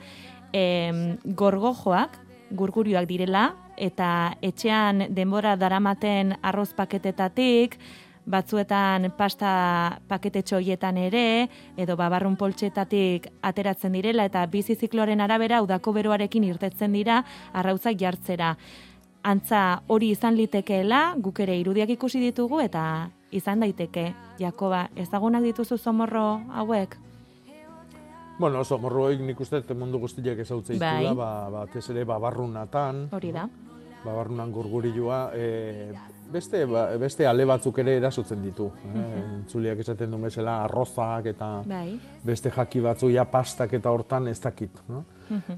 [0.52, 2.18] em, gorgojoak,
[2.52, 7.78] gurgurioak direla, eta etxean denbora daramaten arroz paketetatik,
[8.26, 15.94] batzuetan pasta paketetxo hoietan ere, edo babarrun poltsetatik ateratzen direla, eta bizi zikloren arabera udako
[15.96, 18.56] beroarekin irtetzen dira arrautzak jartzera.
[19.22, 22.84] Antza hori izan litekeela, guk ere irudiak ikusi ditugu, eta
[23.30, 24.12] izan daiteke.
[24.38, 26.98] Jakoba, ezagunak dituzu somorro hauek?
[28.38, 31.04] Bueno, somorroik nik uste mundu guztiak ezautzea Bai.
[31.04, 33.08] iztula, ba, batez ere babarrunatan.
[33.12, 33.48] Hori da.
[34.02, 35.92] babarrunan gurgurilua, e,
[36.32, 38.66] beste, ba, beste ale batzuk ere erasotzen ditu.
[38.88, 39.22] Eh?
[39.36, 41.98] Entzuliak esaten duen bezala arrozak eta Bai.
[42.24, 44.82] beste jaki batzu, ja pastak eta hortan ez dakit.
[44.88, 45.04] No?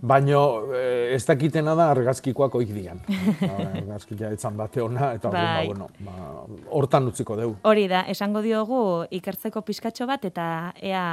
[0.03, 3.01] Baino eh, ez dakitena da argazkikoak oik dian.
[3.41, 5.67] Ba, Argazkia etzan bate ona, eta orduan, Bai.
[5.67, 7.57] ba, bueno, ba, hortan utziko deu.
[7.63, 10.47] Hori da, esango diogu ikertzeko pizkatxo bat eta
[10.83, 11.05] ea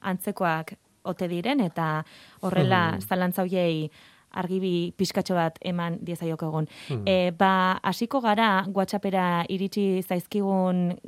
[0.00, 0.76] antzekoak
[1.08, 2.04] ote diren eta
[2.40, 3.00] horrela Hmm.
[3.08, 3.90] zalantza hoiei
[4.30, 6.68] argibi pizkatxo bat eman diezaiok egun.
[6.88, 7.04] Hmm.
[7.06, 10.98] E, ba, hasiko gara WhatsAppera iritsi zaizkigun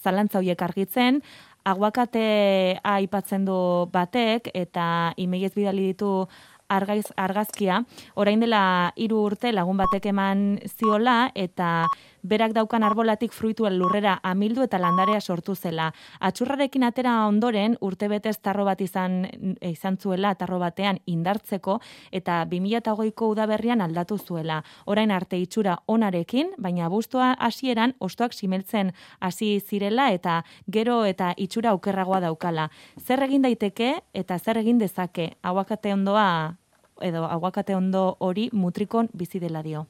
[0.00, 1.20] zalantza hoiek argitzen,
[1.64, 6.28] aguakate aipatzen du batek eta imeiez bidali ditu
[6.70, 7.82] argaiz, argazkia,
[8.14, 11.88] orain dela hiru urte lagun batek eman ziola eta
[12.22, 15.90] berak daukan arbolatik fruituen lurrera amildu eta landarea sortu zela.
[16.20, 19.26] Atxurrarekin atera ondoren urtebetez tarro bat izan
[19.60, 21.78] izan zuela tarro batean indartzeko
[22.12, 24.62] eta 2008ko udaberrian aldatu zuela.
[24.86, 31.70] Orain arte itxura onarekin, baina abuztua hasieran ostoak simeltzen hasi zirela eta gero eta itxura
[31.70, 32.70] aukerragoa daukala.
[33.00, 35.32] Zer egin daiteke eta zer egin dezake?
[35.42, 36.56] Aguakate ondoa
[37.00, 39.86] edo aguakate ondo hori mutrikon bizi dela dio.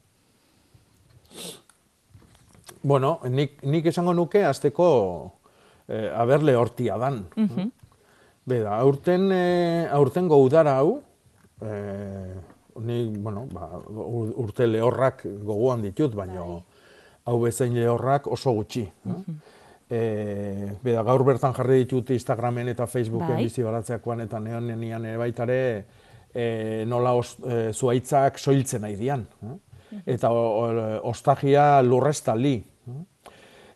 [2.82, 4.86] Bueno, nik, nik esango nuke azteko
[5.88, 7.26] eh, aberle hortia dan.
[7.36, 7.70] Mhm.
[8.50, 11.02] Beda, aurten, eh, aurtengo udara hau,
[11.62, 12.34] eh,
[12.80, 16.40] ni, bueno, ba, ur- urte lehorrak gogoan ditut, baina
[17.26, 18.82] hau bezain lehorrak oso gutxi.
[19.06, 19.22] eh?
[19.92, 23.44] Eh, beda, gaur bertan jarri ditut Instagramen eta Facebooken Bai.
[23.44, 25.84] bizi baratzeakoan eta neonenian ere baitare
[26.32, 29.26] eh, nola os, eh, zuaitzak soiltzen nahi dian.
[29.42, 29.56] eh?
[30.06, 30.30] Eta
[31.10, 32.58] ostagia lurrestali.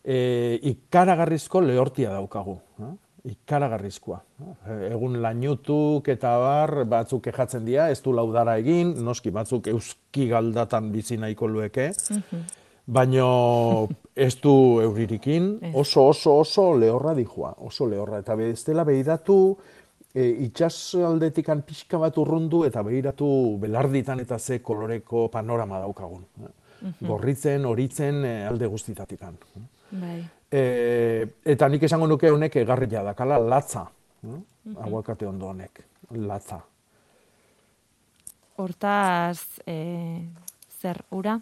[0.04, 0.16] E,
[0.70, 2.58] ikaragarrizko lehortia daukagu.
[3.24, 4.18] Ikaragarrizkoa.
[4.90, 10.90] Egun lainutuk eta bar, batzuk kejatzen dira, ez du laudara egin, noski batzuk euski galdatan
[10.92, 11.90] bizi nahiko lueke,
[12.84, 14.52] baino ez du
[14.84, 18.20] euririkin, oso oso oso lehorra dijoa, oso lehorra.
[18.20, 19.56] Eta bestela behiratu,
[20.14, 23.26] e, itxasaldetikan pixka bat urrundu eta behiratu
[23.60, 26.24] belarditan eta ze koloreko panorama daukagun.
[26.44, 26.52] eh?
[27.00, 29.36] Gorritzen, horitzen e, alde guztitatikan.
[29.90, 30.18] Bai.
[30.52, 33.86] E, eta nik esango nuke honek egarria dakala latza.
[34.24, 34.40] eh?
[34.80, 36.60] Aguakate ondo honek, latza.
[38.56, 40.20] Hortaz, e,
[40.80, 41.40] zer ura?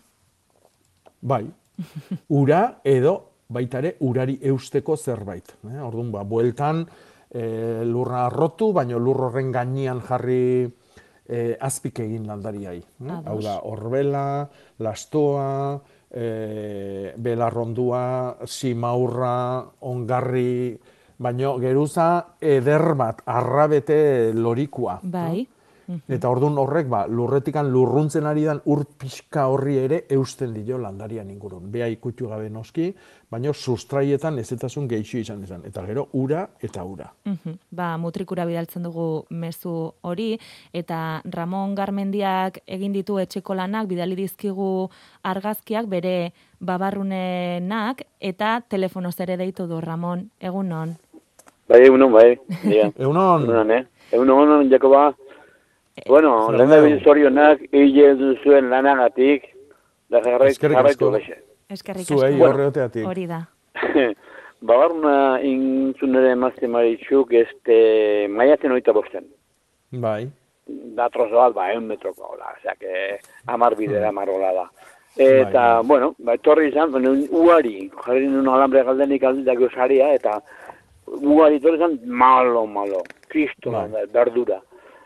[1.20, 1.44] Bai,
[2.40, 3.18] ura edo
[3.52, 5.52] baita ere urari eusteko zerbait.
[5.68, 5.80] Eh?
[5.84, 6.86] Orduan, ba, bueltan
[7.32, 10.68] e, lurra arrotu, baino lur horren gainean jarri
[11.26, 12.78] e, azpik egin landariai.
[13.08, 13.24] Ados.
[13.26, 14.26] Hau da, horbela,
[14.84, 15.80] lastoa,
[16.12, 18.04] e, belarrondua,
[18.44, 20.76] simaurra, ongarri,
[21.22, 25.00] baino geruza eder bat, arrabete lorikua.
[25.02, 25.46] Bai.
[26.08, 31.30] Eta orduan horrek, ba, lurretikan lurruntzen ari dan ur pixka horri ere eusten dio landarian
[31.30, 31.70] ingurun.
[31.72, 32.92] Bea ikutu gabe noski,
[33.30, 35.62] baina sustraietan ezetasun geixo izan izan.
[35.66, 37.12] Eta gero, ura eta ura.
[37.24, 37.58] Mhm.
[37.70, 40.38] Ba, mutrikura bidaltzen dugu mezu hori,
[40.72, 44.90] eta Ramon Garmendiak egin ditu etxeko lanak, bidali dizkigu
[45.22, 50.96] argazkiak bere babarrunenak, eta telefonoz ere deitu du Ramon, egun non.
[51.68, 52.36] Bai, egunon, bai.
[52.76, 52.90] Ja.
[52.98, 53.84] Egunon, Egunon, eh?
[54.12, 55.12] Egunon, Jakoba.
[56.08, 57.00] Bueno, zer lehen da dugu?
[57.04, 59.44] zorionak, hile duzuen lanagatik,
[60.10, 61.40] da jarraitu Eskerrik jarraitu asko.
[61.72, 63.06] Eskerrik zuei horreoteatik.
[63.06, 63.42] Hori da.
[64.68, 69.26] Babaruna intzunere emazte maritxuk, este, maiatzen oita bosten.
[69.92, 70.30] Bai,
[70.66, 73.18] Da trozo bat, ba, eun metroko, hola, osea, que
[73.50, 74.66] amar bidera marola da.
[75.16, 75.86] Eta, Bai.
[75.86, 80.38] bueno, ba, etorri izan, bueno, uari, jarri nun alambre galdenik aldidak osaria, eta
[81.18, 84.06] uari etorri izan, malo, malo, kristo, Bai.
[84.14, 84.60] berdura.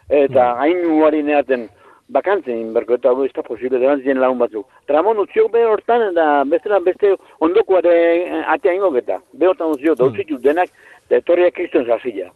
[0.09, 1.67] Eta hain uari neaten,
[2.09, 4.67] bakantzen berko, eta ez da posible, deban ziren lagun batzuk.
[4.89, 9.21] Ramon utziok be hortan, eta bestela beste ondokoare eh, atea ingoketa.
[9.33, 10.71] Be hortan utziok, da utzituk denak,
[11.07, 12.31] eta etorriak kriston zazila.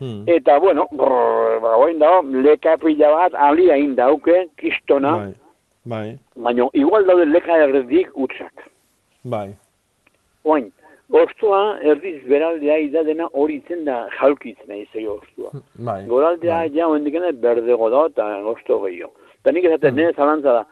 [0.00, 0.24] hmm.
[0.26, 5.34] Eta, bueno, brrr, ba, oin dago, leka pila bat, alia indauke, kistona, bai,
[5.84, 8.66] bai, baina igual daude leka erdik utzak.
[9.22, 9.54] bai,
[10.46, 10.70] Oin,
[11.10, 15.50] Ostoa erdiz beraldea idadena hori itzen da jalkitzen nahi zei ostua.
[15.78, 16.04] bai.
[16.06, 16.70] Goraldea bai.
[16.74, 19.12] ja ondikene berdego da eta osto gehiago.
[19.40, 19.96] Eta nik esaten, Mm.
[19.96, 20.64] nire zalantza da,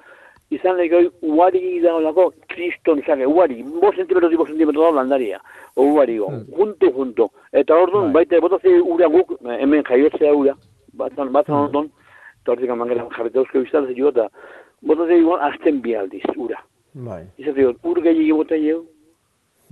[0.50, 5.38] izan lehiko uari dagoelako kriston zake, uari, bo sentimetro di bo sentimetro da landaria,
[5.76, 6.44] uari go, Mm.
[6.56, 7.30] junto, junto.
[7.52, 8.24] Eta orduan, Bai.
[8.26, 10.54] baita, botaze ura guk, hemen jaiotzea ura,
[10.92, 11.64] batzan, batzan Mm.
[11.64, 11.90] ondon,
[12.42, 14.28] eta hortik amangela jarrita eusko biztatzen jo, eta
[14.82, 16.58] botaze igual azten bi aldiz, ura.
[16.94, 17.22] Bai.
[17.38, 18.84] Izate, ur gehiago bota jau, o-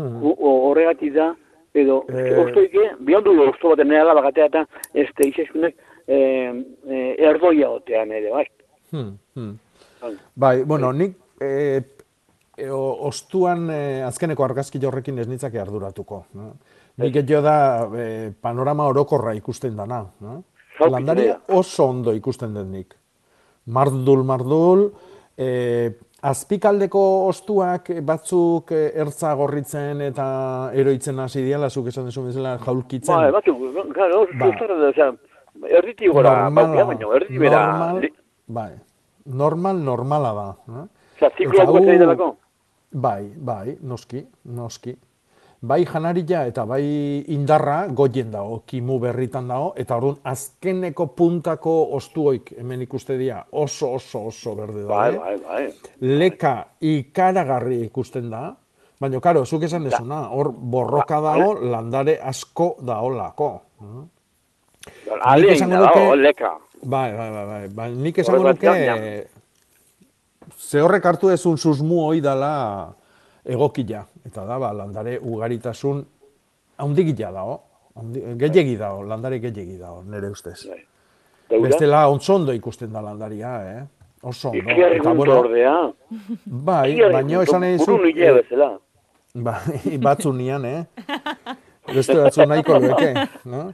[0.03, 1.35] horregatik da,
[1.75, 2.37] edo, Eh.
[2.39, 6.53] ostoike, bihandu du osto baten nera bagatea eta, este, izeskunek, eh,
[6.89, 8.47] eh, erdoia otean ere, bai.
[8.93, 9.59] Hmm, hmm.
[10.03, 10.15] Bai.
[10.35, 11.81] Bai, bueno, nik e,
[12.57, 16.25] e, o- ostuan e, azkeneko argazki horrekin ez nitzake arduratuko.
[16.35, 16.55] No?
[16.99, 20.05] Nik gehiago da e, panorama orokorra ikusten dana.
[20.21, 20.43] No?
[20.91, 21.59] Landaria dira.
[21.59, 22.95] oso ondo ikusten den nik.
[23.67, 24.93] Mardul, mardul,
[25.39, 25.91] e,
[26.23, 30.27] azpikaldeko ostuak batzuk e, ertza gorritzen eta
[30.79, 33.15] eroitzen hasi diala, zuk esan dezu bezala jaulkitzen.
[33.15, 33.59] Ba, batzuk,
[33.95, 34.51] claro, Ba.
[34.53, 35.09] zuzara da, osea,
[35.81, 38.09] erditi gora, baukia baino, erditi bera, normal,
[38.47, 38.71] bai,
[39.27, 40.47] normal, normala da.
[40.83, 40.87] Eh?
[41.17, 42.31] osea, zikloa Eta guetzen hau- delako.
[42.93, 44.95] Bai, bai, noski, noski.
[45.63, 46.83] Bai janaria eta bai
[47.31, 53.93] indarra goien dago, kimu berritan dago, eta orduan azkeneko puntako ostuoik hemen ikuste dira oso
[53.95, 55.21] oso oso berde Bai, daude.
[55.21, 56.17] bai, bai.
[56.19, 58.41] Leka ikaragarri ikusten da,
[58.99, 63.53] baina, karo, zuk esan dezuna, hor borroka dago, landare asko daolako.
[65.37, 66.57] egin esango da, leka.
[66.83, 67.69] Bai, bai, bai, bai.
[67.69, 69.29] Ba, nik esango nuke,
[70.59, 72.51] ze horrek hartu ezun susmu hoi dala
[73.47, 74.09] egokia.
[74.27, 76.05] Eta da, ba, landare ugaritasun
[76.79, 77.61] haundigila dago.
[77.97, 80.69] Haundi- Gehiegi dago, landare gehiegi dago, nire ustez.
[81.51, 81.69] Deura?
[81.69, 83.83] Bestela ontsondo ikusten da landaria, eh?
[84.23, 84.63] Oso ondo.
[84.63, 85.93] Ikiarri Eta, bueno, ordea.
[86.47, 88.79] Bai, baina esan Buru dizut, nile eh, bezala.
[89.35, 90.85] Bai, batzu nian, eh?
[91.93, 93.13] Beste batzu nahiko beke,
[93.45, 93.73] no?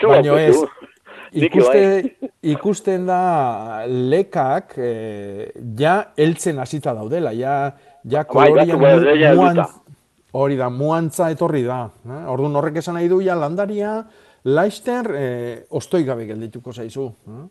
[0.00, 0.68] Zu, Baina ez zu.
[1.34, 1.80] Nik ikuste,
[2.20, 2.30] bai.
[2.52, 3.20] ikusten da
[3.88, 7.72] lekak eh, ja heltzen hasita daudela, ja,
[8.04, 9.64] ja Bai, kolorian bai, ja muan-.
[10.34, 11.84] Hori da, muantza etorri da.
[12.04, 12.22] Eh?
[12.32, 14.00] Orduan horrek esan nahi du, ja landaria,
[14.44, 17.06] laister, eh, ostoi gabe geldituko zaizu.
[17.28, 17.44] Eh?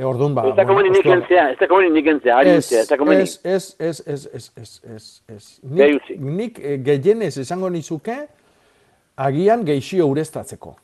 [0.00, 2.50] E, orduan ba, Ez da komeni nik ostua- entzea, ez da komeni nik entzea, ari
[2.50, 3.22] Ez, entzea, ez da komeni.
[3.22, 5.48] ez, ez, ez, ez, ez, ez, ez, ez.
[5.66, 8.16] Nik, nik eh, gehienez esango nizuke,
[9.16, 10.76] agian geixio ureztatzeko.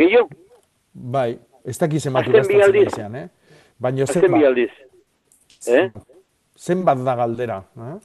[0.00, 0.28] Gehiago,
[0.92, 2.84] Bai, ez bi ureztatzen aldiz.
[2.88, 3.28] naizean, eh?
[3.78, 4.70] Baina bi zenbat, aldiz.
[5.68, 5.90] Eh?
[6.56, 7.62] zenbat da galdera.
[7.76, 7.98] Eh?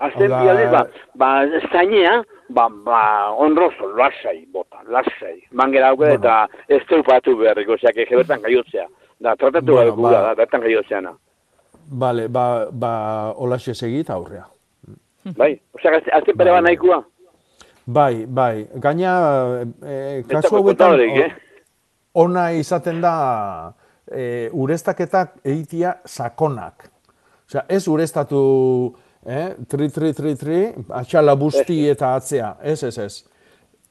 [0.00, 0.82] Hau da- bi aldiz, ba,
[1.14, 1.28] ba,
[1.72, 3.00] zainea, ba, ba,
[3.36, 5.42] onrozo, lasai, bota, lasai.
[5.52, 6.14] Mangera hauke Bueno.
[6.14, 8.86] eta ez du patu beharriko, zeak ege bertan gaiotzea.
[9.20, 10.10] Da, tratatu Bueno, ba.
[10.10, 11.12] da, bertan gaiotzeana.
[11.92, 14.46] Bale, ba, ba, olaxe segit aurrea.
[15.36, 17.04] Bai, osea, azten, azten pere Bai, ba nahikoa.
[17.86, 19.12] Bai, bai, gaina,
[19.84, 21.30] eh, Ez kasu hauetan, eh?
[22.14, 23.72] ona izaten da
[24.10, 26.88] e, ureztaketak egitia sakonak.
[27.48, 28.94] Osea, ez ureztatu
[29.26, 32.56] eh, tri, tri, tri, tri, atxala busti eta atzea.
[32.62, 33.24] Ez, ez, ez.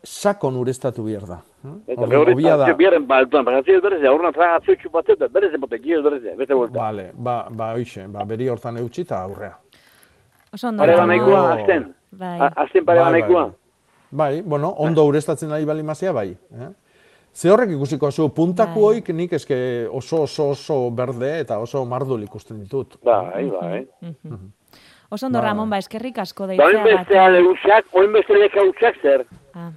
[0.04, 1.38] Sakon ureztatu behar da.
[1.60, 2.74] Eta Orduan, gehori, hobia da.
[2.74, 6.56] biaren baltuan, pasatzea ez berez, aurran traga atzutxu bat eta berez epoteki ez berez, beste
[6.56, 6.80] vuelta.
[6.80, 9.58] Bale, ba, ba, oixe, ba, beri hortan eutxi eta aurrea.
[10.54, 10.82] Oso ondo.
[10.82, 11.16] Pare ba Ramon.
[11.16, 11.90] nahikoa, azten.
[12.12, 12.38] Bai.
[12.56, 13.50] Azten pare ba Bai, bai, nahikoa.
[14.12, 16.30] Bai, bueno, ondo ureztatzen ari bali mazia, bai.
[16.32, 16.70] Eh?
[17.36, 18.86] Ze horrek ikusiko zu, puntaku Bai.
[18.96, 22.98] hoik nik eske oso oso oso berde eta oso mardul ikusten ditut.
[23.04, 23.86] Bai, bai.
[25.10, 25.48] Oso ondo, Bai.
[25.50, 26.98] Ramon, ba, eskerrik asko Da, oin deitzea.
[26.98, 29.26] beste ale utxak, oin beste leka utxak zer.
[29.54, 29.72] Ah,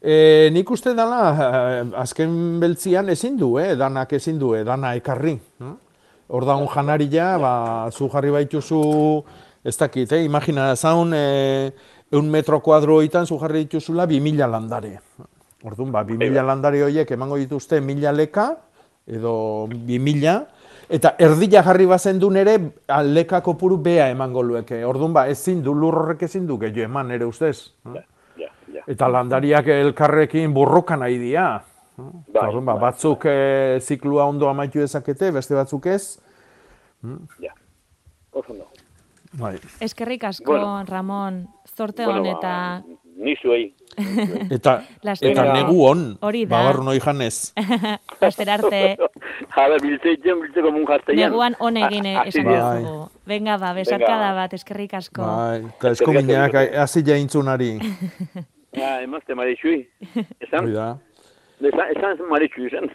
[0.00, 4.92] E, nik uste dala, eh, azken beltzian ezin du, eh, danak ezin du, eh, dana
[4.94, 5.32] ekarri.
[5.60, 5.72] Eh?
[6.28, 9.24] Ordaun janaria, ba, zu jarri baituzu,
[9.64, 11.72] ez dakit, eh, imagina, zaun, eh,
[12.12, 15.00] un metro kuadroitan zu jarri dituzula bi mila landare.
[15.64, 18.56] Orduan, ba, bi mila landare horiek emango dituzte mila leka,
[19.04, 20.46] edo bi mila,
[20.88, 22.56] eta erdila jarri bazen du nere,
[23.04, 24.84] leka kopuru bea emango lueke.
[24.84, 27.72] Orduan, ba, ezin du, lur horrek ezin du, gehiago eman nere ustez.
[27.94, 28.04] eh?
[28.38, 28.82] Ja, ja.
[28.86, 31.62] Eta landariak elkarrekin burruka nahi dira.
[31.98, 32.80] Bai, Orduan, ba, bai.
[32.88, 36.18] batzuk e, ziklua ondo amaitu dezakete, beste batzuk ez.
[37.42, 37.52] Ja.
[38.32, 38.64] Oso no.
[39.38, 39.56] Bai.
[39.80, 40.84] eskerrik asko, Bueno.
[40.86, 42.82] Ramon, zorte Bueno, hon ba, eta
[43.18, 43.72] Ni zuei.
[44.56, 46.52] Eta, eta negu on, Hori da.
[46.56, 47.52] babar noi janez.
[48.22, 48.82] laster arte,
[49.58, 51.18] A ber, biltzeitzen, biltzeko mun jazteian.
[51.32, 52.54] neguan on egin A- esan Bai.
[52.78, 53.08] dizugu.
[53.26, 54.36] Venga ba, besarkada Venga.
[54.42, 55.22] bat, eskerrik asko.
[55.26, 57.72] Bai, eta eskuminak hasi jaintzunari.
[58.76, 59.80] Ja, emazte maritxui.
[60.14, 60.88] Esan, Hori da.
[61.90, 62.86] esan, maritxui esan.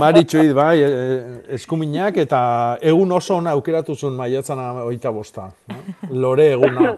[0.00, 1.18] Maritxoid, bai, e, e,
[1.58, 2.40] eskuminak eta
[2.80, 5.50] egun oso ona aukeratu zuen maiatzan oita bosta.
[6.10, 6.96] Lore eguna.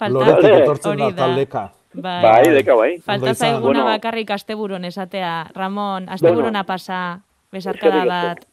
[0.00, 1.16] Falta, Loretik etortzen da da.
[1.26, 1.64] taldeka.
[1.92, 2.20] Bai.
[2.22, 2.90] Bai, deka bai.
[3.04, 3.84] Falta zaiguna Bueno.
[3.90, 5.50] bakarrik asteburon esatea.
[5.54, 7.20] Ramon, asteburona pasa,
[7.52, 8.44] besarkada bat.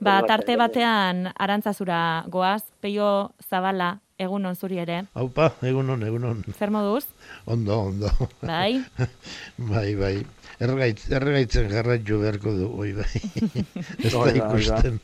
[0.00, 5.02] Ba, tarte batean arantzazura goaz, peio zabala, egun on zuri ere.
[5.14, 6.44] Haupa, egunon, egunon.
[6.58, 7.04] Zer moduz?
[7.46, 8.10] Ondo, ondo.
[8.42, 8.80] Bai?
[9.58, 10.16] bai, bai.
[10.58, 13.20] Ergaitz, ergaitzen jarraitu beharko du, oi bai.
[14.04, 14.96] ez da Hori da, ikusten,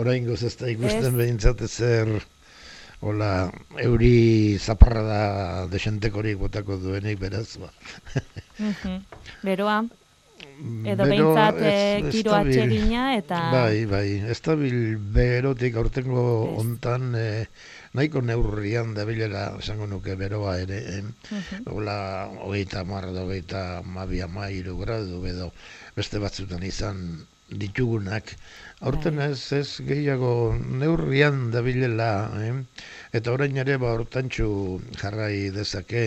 [0.00, 1.14] oraingoz ez da ikusten Ez.
[1.18, 2.08] behintzat zer,
[3.04, 3.50] hola,
[3.84, 5.20] euri zaparra da
[5.72, 7.68] desentekorik botako duenik beraz, ba.
[8.58, 9.04] Mhm.
[9.44, 9.82] Beroa?
[10.86, 12.52] Edo behintzat eh, giro dabil.
[12.54, 13.40] atsegina eta...
[13.52, 16.24] Bai, bai, ez dabil berotik aurtengo
[16.54, 17.46] hontan eh,
[17.98, 20.80] nahiko neurrian dabilela esango nuke beroa ere.
[20.96, 21.02] Eh?
[21.04, 21.68] Mhm.
[21.74, 21.98] Hola,
[22.46, 25.50] hogeita marra da, hogeita mabi amairu gradu edo
[25.98, 28.34] beste batzutan izan ditugunak.
[28.80, 32.54] Aurten ez, ez gehiago neurrian dabilela, eh?
[33.12, 34.48] eta orain ere ba hortantxu
[35.00, 36.04] jarrai dezake,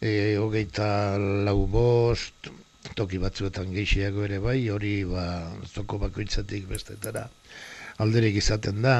[0.00, 2.50] e, hogeita lau bost,
[2.98, 5.26] toki batzuetan gehiago ere bai, hori ba,
[5.66, 7.28] zoko bakoitzatik bestetara
[8.02, 8.96] alderik izaten da.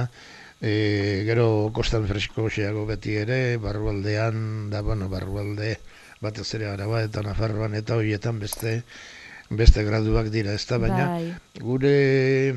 [0.62, 5.74] E, gero kostan fresko xeago beti ere, barrualdean, da, bueno, barrualde
[6.22, 8.82] batez ere araba eta nafarroan eta horietan beste
[9.57, 11.34] beste graduak dira, ez da, baina Bai.
[11.61, 12.55] gure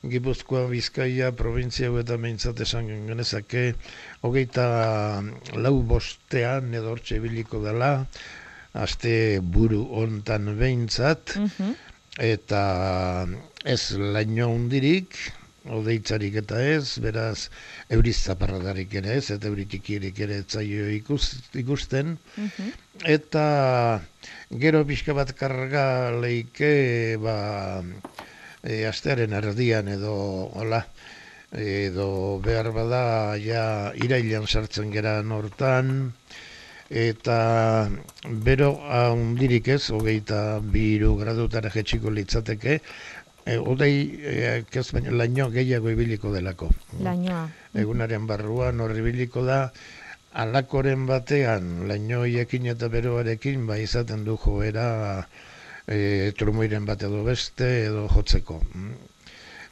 [0.00, 3.74] Gipuzkoa, Bizkaia, provintzia hauetan behintzat esan genezake,
[4.24, 4.64] hogeita
[5.60, 8.06] lau bostean edo hortxe ibiliko dela,
[8.72, 11.74] aste buru hontan behintzat, Mhm.
[12.18, 13.26] eta
[13.64, 15.18] ez laino hundirik,
[15.68, 17.50] odeitzarik eta ez, beraz,
[17.92, 22.72] euriz zaparradarik ere ez, eta euritikirik ere ez zaio ikus, ikusten, Mhm.
[23.04, 24.00] eta
[24.50, 27.82] gero pixka bat karga leike, ba,
[28.62, 30.14] e, astearen erdian edo,
[30.54, 30.86] hola,
[31.52, 36.12] edo behar bada ja irailean sartzen gera nortan,
[36.90, 37.88] eta
[38.26, 42.80] bero handirik ez, hogeita biru gradutara jetxiko litzateke,
[43.44, 46.70] e, odei, e, ez baina laino gehiago ibiliko delako.
[47.00, 47.48] Lainoa.
[47.82, 49.60] Egunaren barruan horri ibiliko da,
[50.32, 55.26] alakoren batean, lainoiekin eta beroarekin, ba izaten du joera
[55.86, 58.60] e, trumoiren bat edo beste edo jotzeko.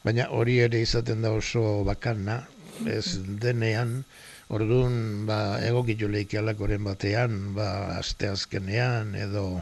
[0.03, 2.41] Baina hori ere izaten da oso bakana,
[2.87, 4.03] ez denean,
[4.49, 9.61] orduan ba, egokitu leiki alakoren batean, ba, asteazkenean edo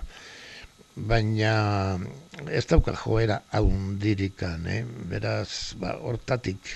[0.98, 2.00] baina
[2.50, 4.82] ez dauka joera haundirikan, eh?
[5.12, 6.72] beraz, ba, hortatik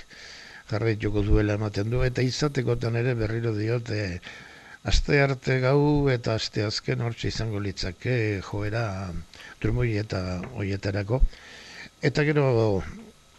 [0.70, 4.20] jarraituko duela ematen du, eta izatekotan ere berriro diote,
[4.84, 8.86] aste arte gau eta aste azken hortxe izango litzake joera
[9.60, 10.22] trumoi eta
[10.54, 11.22] hoietarako.
[12.02, 12.46] Eta gero,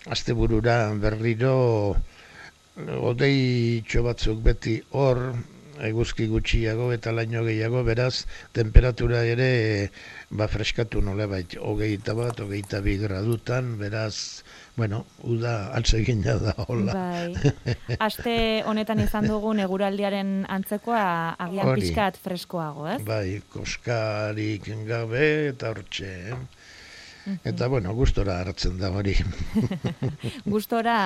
[0.07, 1.55] aste burura berriro,
[3.11, 5.33] odei batzuk beti hor,
[5.81, 9.91] eguzki gutxiago eta laino gehiago, beraz, temperatura ere
[10.31, 14.43] ba freskatu nola bait, hogeita bat, hogeita bi gradutan, beraz,
[14.77, 16.95] bueno, uda atsegina da, hola.
[16.97, 17.53] Bai.
[18.07, 21.05] Aste honetan izan dugun eguraldiaren antzekoa
[21.47, 23.01] agian pixkat freskoago, ez?
[23.07, 26.43] Bai, koskarik gabe eta hortxe, eh?
[27.45, 29.15] Eta, bueno, gustora hartzen da hori.
[30.55, 30.97] Gustora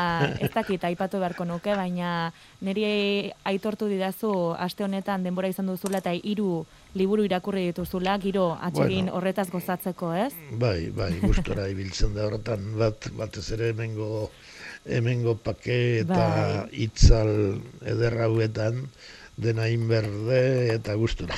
[0.40, 2.32] ez dakit aipatu beharko nuke, baina
[2.64, 6.64] niri aitortu didazu aste honetan denbora izan duzula eta hiru
[6.96, 9.18] liburu irakurri dituzula, giro atsegin Bueno.
[9.18, 10.32] horretaz gozatzeko, ez?
[10.52, 14.30] Bai, bai, gustora ibiltzen da horretan, bat, batez ere hemengo,
[14.86, 16.68] hemengo pake eta Bai.
[16.86, 18.86] itzal ederra hauetan,
[19.36, 21.36] dena inberde eta gustora.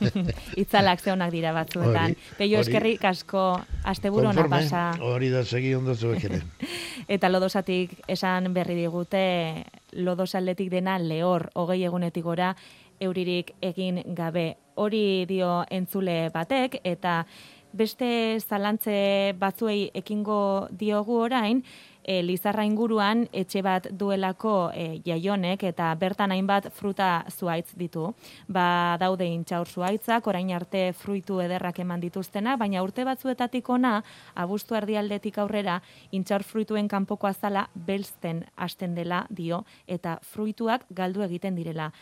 [0.62, 2.14] Itzalak ze onak dira batzuetan.
[2.38, 3.44] Peio eskerrik asko
[3.84, 4.90] asteburu ona pasa.
[5.00, 6.42] Hori da segi ondo zuek ere.
[7.14, 12.52] Eta lodosatik esan berri digute, lodosaldetik dena lehor, hogei egunetik gora,
[13.00, 14.54] euririk egin gabe.
[14.76, 17.24] Hori dio entzule batek, eta
[17.72, 21.64] beste zalantze batzuei ekingo diogu orain,
[22.10, 28.08] e, Lizarra inguruan etxe bat duelako e, jaionek eta bertan hainbat fruta zuaitz ditu.
[28.50, 34.00] Ba daude intxaur zuaitzak, orain arte fruitu ederrak eman dituztena, baina urte batzuetatik ona,
[34.34, 35.78] abuztu erdialdetik aurrera,
[36.10, 41.92] intxaur fruituen kanpoko azala belzten hasten dela dio, eta fruituak galdu egiten direla.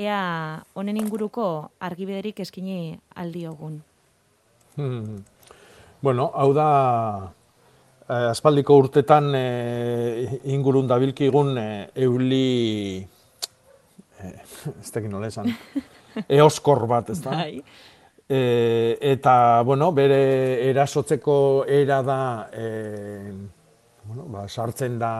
[0.00, 3.82] Ea honen inguruko argibederik eskini aldiogun.
[4.74, 5.20] Hmm.
[6.02, 6.68] Bueno, hau da
[8.08, 13.00] aspaldiko urtetan eh, ingurun dabilkigun eh, euli
[14.20, 14.34] eh,
[14.82, 15.50] ez dakit nola esan,
[16.38, 17.30] eoskor bat, ez da?
[17.30, 17.62] Bai.
[18.24, 22.20] E, eta, bueno, bere erasotzeko era da,
[22.52, 23.32] e,
[24.04, 25.12] bueno, ba, sartzen da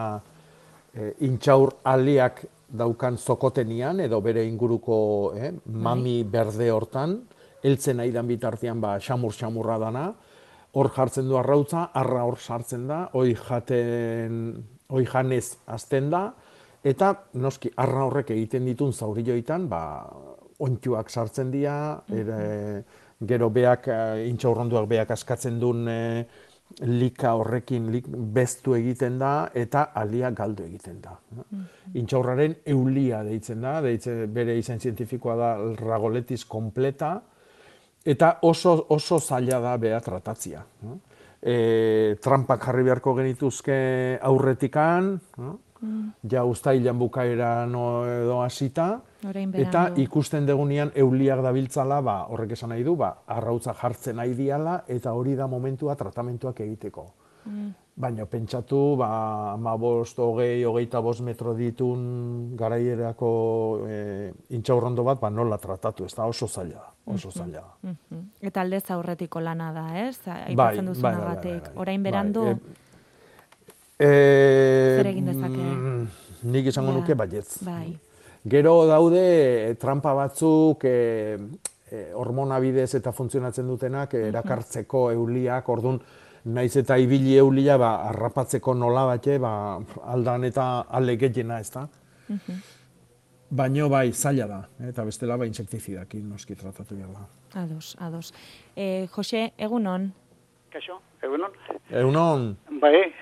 [0.94, 4.96] e, intxaur aliak daukan zokotenian, edo bere inguruko
[5.38, 7.18] eh, mami berde hortan,
[7.64, 10.08] heltzen nahi dan bitartean ba, xamur-xamurra dana,
[10.74, 14.40] hor jartzen du arrautza, arra hor sartzen da, oi jaten,
[14.90, 16.24] oi janez azten da,
[16.84, 19.82] eta noski arra horrek egiten ditun zaurilloitan, ba,
[20.64, 21.76] ontsuak sartzen dira,
[22.14, 22.40] ere,
[23.24, 26.24] gero beak, eh, intxaurronduak beak askatzen duen eh,
[26.82, 31.14] lika horrekin lik, beztu egiten da, eta alia galdu egiten da.
[31.94, 37.20] Intxaurraren eulia deitzen da, deitze, bere izan zientifikoa da ragoletis completa,
[38.04, 40.64] Eta oso, oso zaila da beha tratatzia.
[41.40, 43.76] E, trampak jarri beharko genituzke
[44.22, 45.58] aurretikan, no?
[45.84, 46.12] Mm.
[46.32, 49.02] ja ustailan bukaera no edo hasita,
[49.52, 54.78] eta ikusten degunean euliak dabiltzala, ba, horrek esan nahi du, ba, arrautza jartzen nahi diala,
[54.88, 57.06] eta hori da momentua tratamentuak egiteko.
[57.44, 57.72] Mm.
[57.96, 63.28] Baina pentsatu, ba, ama bost, hogei, hogeita bost metro ditun garaierako
[63.86, 63.98] e,
[64.56, 67.60] intxaurrondo bat, ba, nola tratatu, ez da oso zaila, da, oso zaila.
[67.62, 67.92] da.
[67.92, 68.24] Mhm.
[68.50, 70.16] Eta aldez aurretiko lana da, ez?
[70.26, 71.60] Bai, Aipatzen bai, bai, bai, bai.
[71.76, 72.56] Orain Bai, berandu, e,
[73.96, 74.08] E,
[74.98, 75.62] Zer egin dezake?
[75.62, 76.08] mm,
[76.50, 77.62] Nik izango Ja, nuke baietz.
[77.62, 77.96] bai.
[78.44, 79.20] Gero daude
[79.70, 81.38] eh, trampa batzuk e,
[81.90, 86.00] e, hormona bidez eta funtzionatzen dutenak eh, erakartzeko euliak, ordun
[86.44, 89.80] naiz eta ibili eulia ba, arrapatzeko nola bate, ba,
[90.12, 91.86] aldan eta ale gehiena ez da.
[92.28, 92.62] Mhm.
[93.54, 97.26] Baino bai, zaila da, eh, eta bestela ba, insektizidakin noski tratatu behar da.
[97.60, 98.32] Ados, ados.
[98.76, 100.12] E, Jose, egunon?
[100.72, 101.52] Kaixo, egunon.
[101.90, 103.12] Eunon, Bai,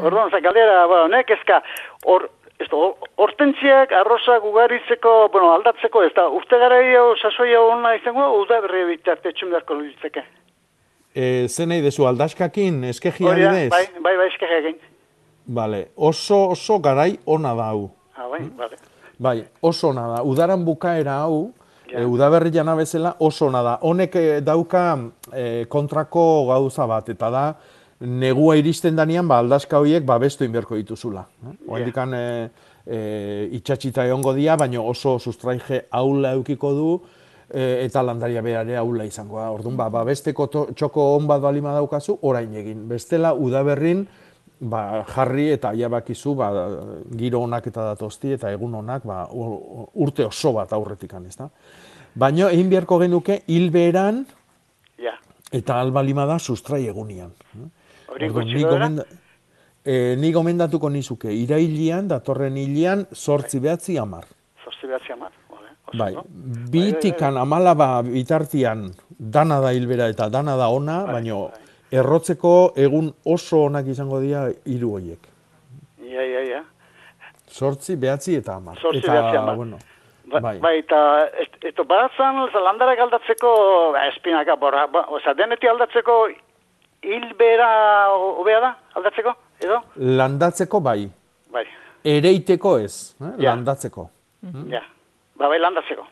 [0.00, 1.62] orduan, za galdera, bueno, nek ezka,
[2.04, 2.26] hor,
[2.58, 2.80] ez da,
[3.22, 8.60] hortentziak arroza gugaritzeko, bueno, aldatzeko, ez da, uste gara hau, sasoi hau ona izango, uda
[8.66, 10.24] berri bitarte txun beharko litzeke.
[11.18, 12.92] E, zen nahi dezu aldaskakin, da,
[13.34, 13.70] bidez?
[13.72, 14.78] Bai, bai, bai, eskerra egin.
[15.58, 17.88] Vale, oso oso garai ona da hau.
[18.14, 18.76] Ah, bai, bale.
[19.18, 20.22] Bai, oso ona da.
[20.22, 21.50] Udaran bukaera hau,
[21.88, 23.74] e, udaberri jana bezala oso ona da.
[23.82, 24.84] Honek eh, dauka
[25.32, 27.44] eh, kontrako gauza bat, eta da,
[28.00, 31.24] negua iristen danean, ba, aldaska horiek babestu inberko dituzula.
[31.42, 31.54] Eh?
[31.66, 32.24] Oendikan e,
[32.86, 32.98] e,
[33.58, 36.92] itxatxita egongo dia, baina oso sustraige aula eukiko du,
[37.50, 39.50] e, eta landaria behare aula izango da.
[39.50, 42.86] Orduan, ba, babesteko to- txoko on bat balima daukazu, orain egin.
[42.88, 44.06] Bestela, udaberrin,
[44.60, 46.48] ba, jarri eta ja bakizu ba,
[47.16, 51.48] giro onak eta datozti eta egun onak ba, urte oso bat aurretikan, ezta?
[52.18, 54.24] Baina egin beharko genuke hilberan
[54.98, 55.12] Ja.
[55.52, 57.30] eta albalima da sustrai egunian.
[58.08, 59.04] Hori gutxi gomenda-
[59.84, 64.24] eh, ni gomendatuko nizuke, irailian, datorren hilian, sortzi behatzi amar.
[64.64, 65.30] Zortzi behatzi amar.
[65.88, 66.24] Oso Bai, ondo.
[66.70, 71.50] bitikan amalaba bitartian dana da hilbera eta dana da ona, baino
[71.90, 75.18] errotzeko egun oso onak izango dira hiru horiek.
[76.04, 76.62] Ja, ja, ja.
[77.48, 78.76] Sortzi, behatzi eta amar.
[78.80, 79.56] Zortzi, eta, behatzi, hamar.
[79.56, 79.78] Bueno,
[80.28, 80.58] Ba, bai.
[80.60, 80.78] bai.
[80.78, 80.98] eta
[81.40, 86.28] et- eto badatzen landarak aldatzeko, ba, espinaka, borra, ba, oza, deneti aldatzeko
[87.02, 87.68] hilbera
[88.12, 89.32] hobea da, aldatzeko,
[89.64, 89.80] edo?
[89.96, 91.08] Landatzeko bai,
[91.52, 91.64] Bai,
[92.04, 93.32] ereiteko ez, eh?
[93.38, 93.54] Ja.
[93.54, 94.10] landatzeko.
[94.68, 94.82] ja.
[95.38, 96.06] Ba, bai, landatzeko.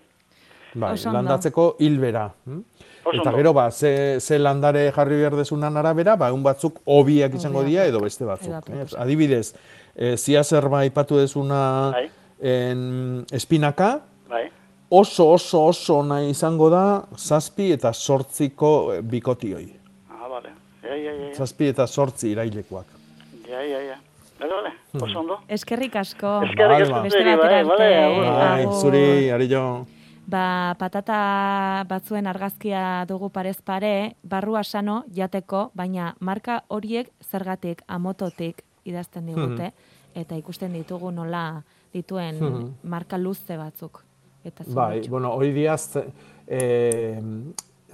[0.75, 1.17] Bai, Oso ondo.
[1.19, 2.29] landatzeko hilbera.
[2.47, 2.61] hm?
[3.07, 7.35] Oso Eta gero, ba, ze, ze landare jarri behar dezunan arabera, ba, un batzuk hobiak
[7.39, 8.69] izango dira edo beste batzuk.
[8.71, 8.85] Eh?
[8.99, 9.55] Adibidez,
[9.95, 12.09] eh, ziazer ba ipatu dezuna Bai.
[12.41, 14.49] en, espinaka, Bai,
[14.91, 19.69] oso oso oso ona izango da zazpi eta sortziko eh, bikotioi.
[20.11, 20.51] ah, bale.
[20.83, 21.35] Ja, ja, ja, ja.
[21.35, 22.87] Zazpi eta sortzi irailekoak.
[23.49, 23.97] Ja, ja, ja.
[24.39, 24.71] Bale, bale,
[25.05, 25.39] oso ondo.
[25.49, 26.43] Eskerrik asko.
[26.45, 28.05] Eskerrik asko Bai, Beste zuri, batera bai, arte.
[28.05, 28.25] agur.
[28.25, 28.75] Bai, Agur.
[28.81, 29.63] zuri, ari jo.
[30.27, 38.63] Ba, patata batzuen argazkia dugu parez pare, barrua sano jateko, baina marka horiek zergatik amototik
[38.85, 39.73] idazten digute,
[40.15, 41.63] eta ikusten ditugu nola
[41.95, 42.73] dituen Mhm.
[42.85, 44.03] marka luze batzuk.
[44.45, 45.97] Eta Bai, bueno, hori diaz,
[46.47, 47.21] eh,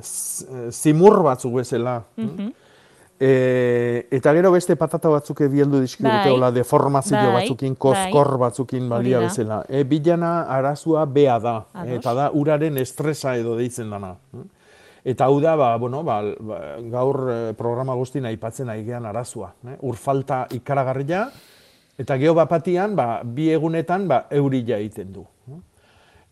[0.01, 2.03] z- zimur batzuk bezala.
[2.17, 2.53] Mhm.
[3.23, 9.21] E, eta gero beste patata batzuk bieldu dizkigute, Bai, deformazio bai, batzukin, kozkor batzukin balia
[9.23, 9.61] bezala.
[9.69, 12.01] E, bilana arazua bea da, Ados.
[12.01, 14.17] eta da uraren estresa edo deitzen dana.
[15.07, 16.59] Eta hau da, ba, bueno, ba, ba,
[16.91, 19.53] gaur eh, programa guztien aipatzen aigean arazua.
[19.71, 19.79] Eh?
[19.87, 21.29] Ur falta ikaragarria,
[21.99, 25.27] eta geho bapatian, ba, bi egunetan, ba, eurila egiten du.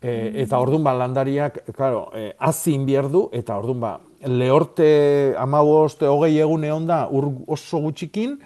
[0.01, 6.03] E, eta orduan ba, landariak, claro, e, azin behar du, eta orduan ba, lehorte amabost,
[6.03, 8.39] hogei egun egon da, ur oso gutxikin,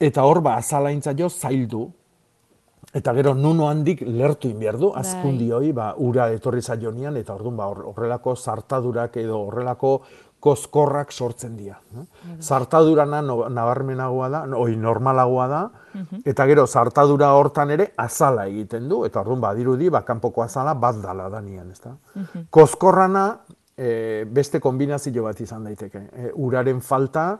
[0.00, 1.88] eta hor ba, azalaintza jo zaildu.
[2.94, 7.56] Eta gero nuno handik lertu behar du, azkundi hoi, ba, ura etorri zaionian, eta orduan
[7.58, 10.00] ba, hor- horrelako zartadurak edo horrelako
[10.40, 11.80] kozkorrak sortzen dira.
[11.98, 12.04] eh?
[12.40, 15.60] Zartadurana no, nabarmenagoa da, no, oi, normalagoa da,
[16.24, 21.02] eta gero zartadura hortan ere azala egiten du, eta orduan badirudi, ba, kanpoko azala bat
[21.02, 21.96] dala danian, ezta?
[22.50, 23.40] Kozkorrana
[23.78, 25.98] e, beste kombinazio bat izan daiteke.
[26.12, 27.38] E, uraren falta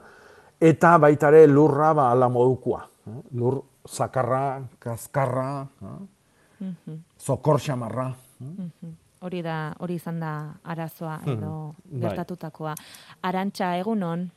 [0.61, 2.85] eta baitare lurra ba, ala modukua.
[3.07, 3.21] eh?
[3.35, 6.65] Lur zakarra, kaskarra, eh?
[6.65, 6.97] Mhm.
[7.19, 8.13] zokor xamarra.
[8.41, 8.95] Mhm.
[9.21, 12.01] Hori da, hori izan da arazoa edo Mhm, bai.
[12.09, 12.75] gertatutakoa.
[13.23, 14.31] Arantxa, egunon?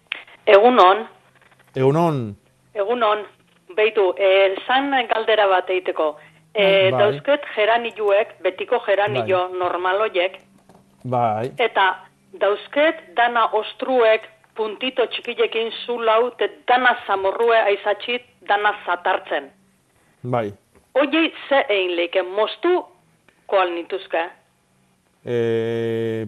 [0.45, 1.05] Egunon,
[1.75, 2.35] Egunon,
[2.73, 3.19] egunon,
[3.75, 4.13] beitu,
[4.67, 6.15] zan galdera bat egiteko.
[6.53, 6.99] E, Bai.
[6.99, 10.41] Dauzket geranilluek, betiko geranillo normaloiek,
[11.03, 11.87] bai, eta
[12.39, 19.49] dauzket dana ostruek puntito txikilekin zulau, te dana zamorrue aizatxit, dana zatartzen.
[20.23, 20.51] Bai.
[20.93, 22.81] Oiei ze egin leike, moztu
[23.47, 24.25] koal nituzke.
[25.25, 26.27] E,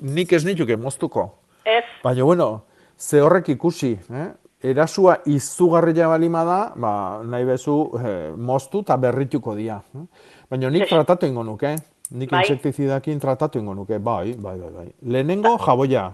[0.00, 1.26] nik ez nituke moztuko.
[1.64, 2.62] Ez, Baina, bueno,
[2.96, 4.28] ze horrek ikusi, eh?
[4.62, 6.92] erasua izugarria balima da, ba,
[7.24, 9.80] nahi bezu eh, moztu eta berrituko dia.
[9.96, 10.04] eh?
[10.50, 11.74] Baina nik tratatu ingo nuke,
[12.10, 12.40] nik Bai.
[12.42, 14.88] insektizidakin tratatu ingo nuke, bai, bai, bai, bai.
[15.02, 16.12] Lehenengo jaboia,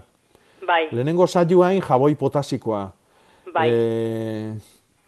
[0.67, 2.91] bai, lehenengo saioain jaboi potasikoa.
[3.53, 4.53] bai, E,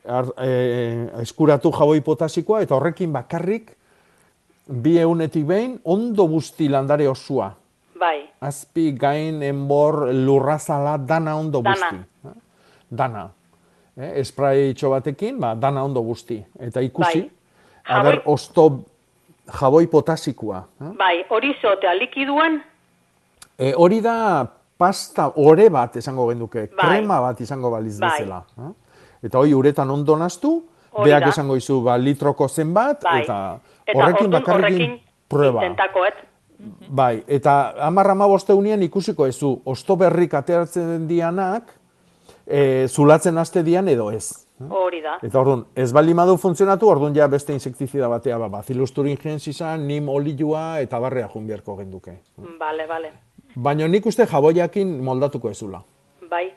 [0.08, 3.76] ar, e, eskuratu jaboi potasikoa eta horrekin bakarrik
[4.70, 7.54] bi egunetik behin ondo busti landare osua.
[8.00, 11.76] bai, Azpi, gain, enbor, lurrazala, dana ondo Dana.
[11.76, 11.96] busti.
[11.96, 12.30] eh?
[12.90, 13.30] Dana.
[13.98, 16.44] Eh, esprai batekin, ba, dana ondo busti.
[16.60, 17.32] Eta ikusi, Bai.
[17.86, 18.86] aber, Jaboi- osto
[19.60, 20.64] jaboi potasikoa.
[20.82, 20.92] eh?
[20.98, 22.62] bai, hori zotea likiduan,
[23.60, 24.48] E, hori da
[24.78, 26.86] pasta, ore bat esango genduke, Bai.
[27.02, 28.10] krema bat izango baliz Bai.
[28.22, 28.44] bezala.
[28.58, 28.72] eh?
[29.28, 30.64] Eta hori uretan ondo naztu,
[31.04, 33.24] beak esango izu ba, litroko zenbat, Bai.
[33.24, 35.66] eta eta horrekin bakarrekin prueba.
[35.66, 36.14] intentakoet.
[36.88, 41.64] Bai, eta amarra amaboste unien ikusiko ezu, osto berrik ateratzen dianak,
[42.48, 44.48] e, zulatzen haste dian edo ez.
[44.60, 45.16] Hori da.
[45.24, 50.10] Eta orduan, ez bali madu funtzionatu, orduan ja beste insektizida batea, ba, bacillus thuringiensis nim
[50.10, 52.18] olioa eta barrea jun beharko genduke.
[52.60, 53.12] Bale, bale.
[53.56, 55.82] Baina nik uste jaboiakin moldatuko ezula.
[56.30, 56.52] Bai.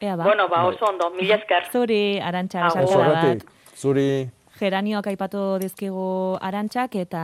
[0.00, 0.24] Ea ba.
[0.24, 1.66] Bueno, ba, oso ondo, mila esker.
[1.72, 2.70] Zuri, arantxa,
[3.74, 4.28] zuri
[4.58, 7.20] Geranioak aipatu dizkigu arantxak eta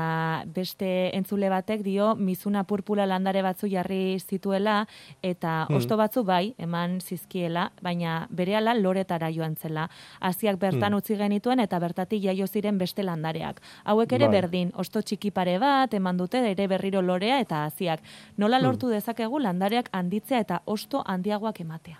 [0.54, 4.86] beste entzule batek dio mizuna purpula landare batzu jarri zituela
[5.22, 5.76] eta Hmm.
[5.76, 9.88] osto batzu bai eman zizkiela, baina berehala loretara joan zela.
[10.20, 10.98] Hasiak bertan Hmm.
[10.98, 13.60] utzi genituen eta bertatik jaio ziren beste landareak.
[13.84, 14.40] Hauek ere Bai.
[14.40, 18.00] berdin, osto txiki pare bat eman dute ere berriro lorea eta hasiak.
[18.36, 18.64] Nola Hmm.
[18.66, 21.98] lortu dezakegu landareak handitzea eta osto handiagoak ematea?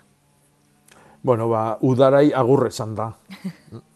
[1.23, 3.13] Bueno, ba, udarai agur esan da.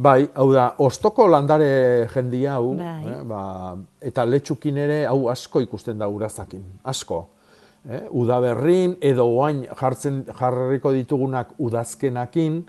[0.00, 3.04] bai, hau da, ostoko landare jendia hau, Bai.
[3.04, 3.42] eh, ba,
[4.00, 7.26] eta letxukin ere hau asko ikusten da urazakin, asko.
[7.88, 12.62] Eh, udaberrin edo oain jartzen jarriko ditugunak udazkenakin,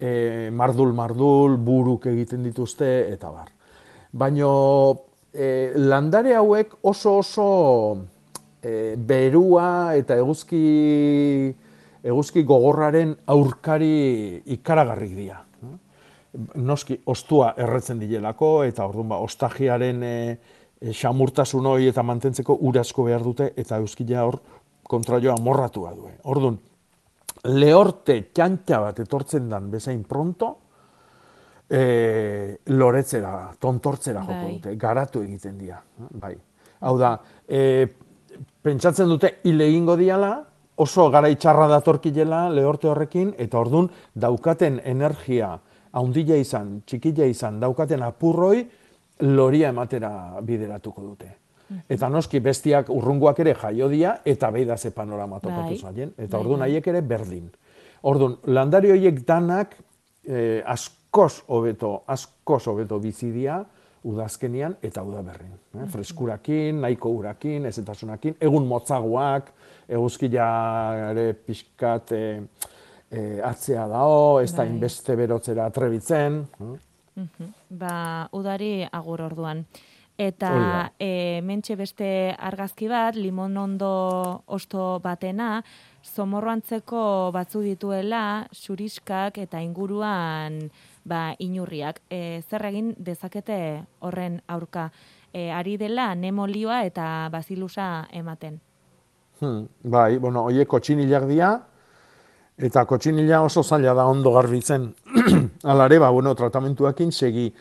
[0.00, 3.50] eh, mardul mardul, buruk egiten dituzte eta bar.
[4.12, 4.52] Baino
[5.32, 7.48] eh, landare hauek oso oso
[8.62, 11.54] eh, berua eta eguzki
[12.08, 15.42] eguzki gogorraren aurkari ikaragarrik dira.
[16.62, 20.14] Noski, ostua erretzen dilelako, eta orduan ba, ostagiaren e,
[20.78, 24.38] e, xamurtasun hori eta mantentzeko urasko behar dute, eta euskila hor
[24.88, 26.06] kontraioa morratua du.
[26.30, 26.58] Orduan,
[27.50, 30.52] lehorte txantxa bat etortzen dan bezain pronto,
[31.68, 34.52] e, loretzera, tontortzera joko Bai.
[34.56, 35.80] dute, garatu egiten dira.
[36.22, 36.36] Bai.
[36.80, 37.16] Hau da,
[37.46, 37.86] e,
[38.62, 40.36] pentsatzen dute hile egingo diala,
[40.78, 45.56] oso gara itxarra datorkilela lehorte horrekin, eta ordun daukaten energia
[45.98, 48.62] haundila izan, txikila izan, daukaten apurroi,
[49.26, 50.10] loria ematera
[50.46, 51.30] bideratuko dute.
[51.90, 55.78] Eta noski bestiak urrungoak ere jaio dia, eta beida ze panorama topatu Bai.
[55.78, 56.14] zaien.
[56.16, 56.70] Eta Bai, orduan bai.
[56.70, 57.50] haiek ere berdin.
[58.08, 59.74] Orduan, landari horiek danak
[60.24, 63.64] eh, askoz hobeto, askoz hobeto bizidia,
[64.08, 65.52] udazkenian eta udaberrin.
[65.74, 65.86] Eh?
[65.92, 69.50] Freskurakin, nahiko urakin, ezetasunakin, egun motzagoak,
[69.88, 70.48] eguzkia
[71.10, 72.40] ere pixkat eh,
[73.10, 74.72] eh, atzea dao, ez da Bai.
[74.72, 76.46] inbeste berotzera atrebitzen.
[76.58, 77.52] Mhm.
[77.70, 79.64] Ba, udari agur orduan.
[80.18, 85.62] Eta e, mentxe beste argazki bat, limonondo osto batena,
[86.02, 90.58] zomorroantzeko batzu dituela, xuriskak eta inguruan
[91.06, 92.02] ba, inurriak.
[92.10, 94.88] E, zer egin dezakete horren aurka?
[95.30, 98.58] E, ari dela nemolioa eta bazilusa ematen.
[99.38, 101.52] Hmm, bai, bueno, oie kotxinilak dira,
[102.58, 104.88] eta kotxinila oso zaila da ondo garbitzen.
[105.64, 107.52] Alare, ba, bueno, tratamentuakin segi.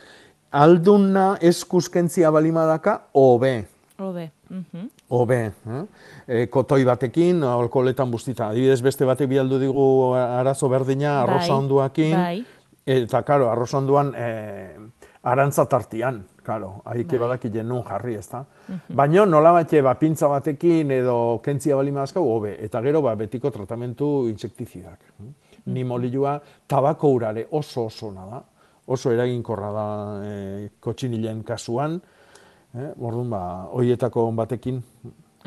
[0.51, 3.67] Alduna eskuskentzia balimadaka, hobe,
[3.99, 4.31] Hobe.
[4.49, 4.89] Mhm.
[5.09, 5.37] hobe.
[5.45, 5.83] Eh?
[6.27, 8.51] E, kotoi batekin, alkoholetan bustita.
[8.51, 12.13] Adibidez, beste batek bialdu digu arazo berdina, arroza Bai, onduakin.
[12.15, 12.45] bai.
[12.85, 14.75] Eta, karo, arroza onduan, e,
[15.23, 17.19] arantza tartian, karo, haike Bai.
[17.25, 18.43] badaki jenun jarri, ezta?
[18.67, 18.95] Mhm.
[18.95, 22.55] Baina nola batxe, ba, pintza batekin edo kentzia bali mazkau, hobe.
[22.63, 24.99] Eta gero, ba, betiko tratamentu insektizidak.
[25.65, 28.41] Nimolilua, tabako urare oso oso da.
[28.87, 29.87] Oso eraginkorra da
[30.23, 31.99] e, kotxinilen kasuan.
[32.73, 32.91] Eh?
[32.99, 33.41] Orduan, ba,
[33.73, 34.83] hoietako batekin,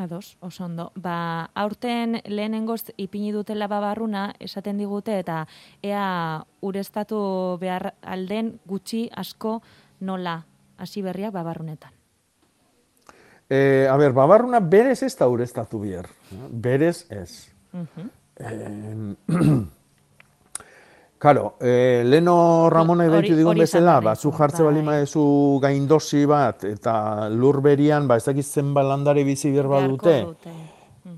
[0.00, 0.92] Ados, oso ondo.
[0.96, 5.42] Ba, aurten lehenengoz ipini dutela babarruna esaten digute eta
[5.84, 7.18] ea ureztatu
[7.60, 9.58] behar alden gutxi asko
[10.00, 10.38] nola
[10.80, 11.92] hasi berriak babarrunetan.
[13.50, 16.06] E, a ber, babarruna berez ez da ureztatu bier.
[16.50, 17.50] Berez ez.
[18.40, 19.14] Eh,
[21.20, 25.24] Karo, eh, leno Ramona ebentu digun bezala, ba, dizu, zu jartze bali maezu
[25.60, 30.14] gaindosi bat, eta lur berian, ba, ez dakit zenbat landare bizi behar badute.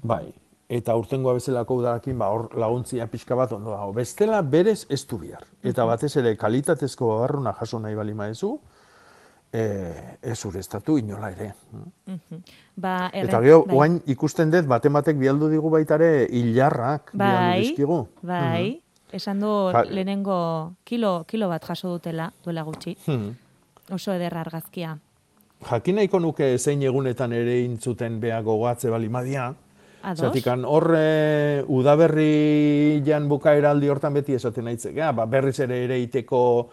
[0.02, 0.24] Bai,
[0.66, 3.94] eta urtengoa bezalako udarakin, ba, hor laguntzia pixka bat ondo dago.
[3.94, 5.46] Bestela berez ez du bihar.
[5.62, 8.56] Eta batez ere kalitatezko babarruna jaso nahi bali maezu,
[9.52, 11.52] eh, ez ureztatu inola ere.
[12.76, 13.76] Ba, Eta erre- gero, bai.
[13.76, 18.08] oain ikusten dut, batek bialdu digu baitare hilarrak bialdu Bai, dizkigu.
[18.22, 18.80] bai.
[19.12, 22.96] Esan du Ja- lehenengo kilo, kilo bat jaso dutela, duela gutxi.
[23.06, 23.36] Mhm.
[23.92, 24.98] Oso ederra argazkia.
[25.70, 29.54] Jakin nahiko nuke zein egunetan ere intzuten beha gogoatze bali madia.
[30.16, 34.96] Zatikan hor e, udaberri jan bukaeraldi hortan beti esaten nahitzek.
[34.96, 36.70] Ja, ba, berriz ere ere iteko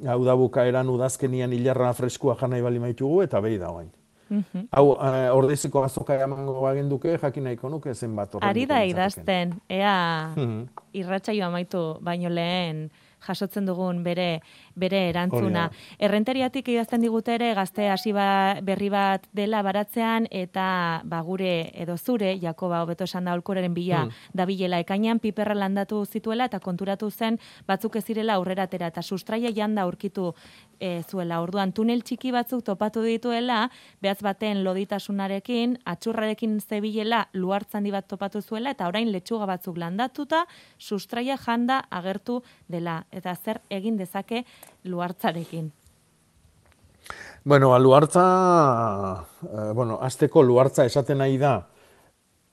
[0.00, 3.90] uda bukaeran udazkenian hilarra freskua janai bali maitugu eta behi da guain.
[4.30, 4.68] Mhm.
[4.72, 8.34] Hau, e, ordeziko azoka emango bagenduke, jakin nahiko nuke zenbat.
[8.40, 10.68] Ari da idazten, ea Mhm.
[10.92, 12.90] irratsaio amaitu baino lehen
[13.26, 14.40] jasotzen dugun bere
[14.74, 15.66] bere erantzuna.
[15.68, 21.70] Hori Errenteriatik idazten digute ere gazte hasi ba, berri bat dela baratzean eta ba gure
[21.74, 24.10] edo zure Jakoba hobeto esan da olkoreren bila Hmm.
[24.34, 29.52] dabilela ekainean piperra landatu zituela eta konturatu zen batzuk ez zirela aurrera atera eta sustraia
[29.54, 30.34] janda aurkitu
[30.80, 31.40] e, zuela.
[31.42, 33.70] Orduan tunel txiki batzuk topatu dituela,
[34.02, 40.44] behatz baten loditasunarekin, atxurrarekin zebilela luartzandi bat topatu zuela eta orain letxuga batzuk landatuta
[40.78, 44.44] sustraia janda agertu dela eta zer egin dezake
[44.84, 45.70] luartzarekin.
[47.44, 51.56] Bueno, luartza, eh, bueno, azteko luartza esaten nahi da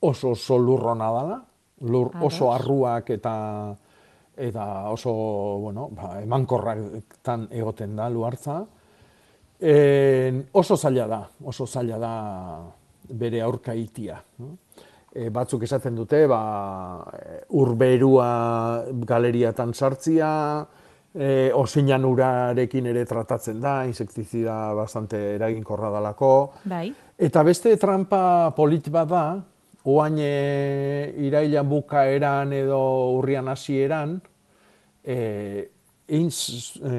[0.01, 1.37] oso oso lurrona dala,
[1.81, 3.75] lur oso arruak eta
[4.39, 5.11] eta oso,
[5.59, 8.61] bueno, ba, emankorraktan egoten da luartza.
[9.59, 12.13] En, oso zaila da, oso zaila da
[13.09, 14.21] bere aurka itia.
[14.39, 14.55] no?
[15.09, 16.39] E, batzuk esaten dute, ba,
[17.17, 20.61] e, urberua galeriatan sartzia,
[21.15, 26.51] e, osinan urarekin ere tratatzen da, insektizida bastante eraginkorra dalako.
[26.69, 26.91] Bai.
[27.17, 29.23] Eta beste trampa polit bat da,
[29.89, 32.79] oain e, irailan bukaeran edo
[33.17, 34.19] urrian hasieran,
[35.01, 35.17] e,
[36.09, 36.29] egin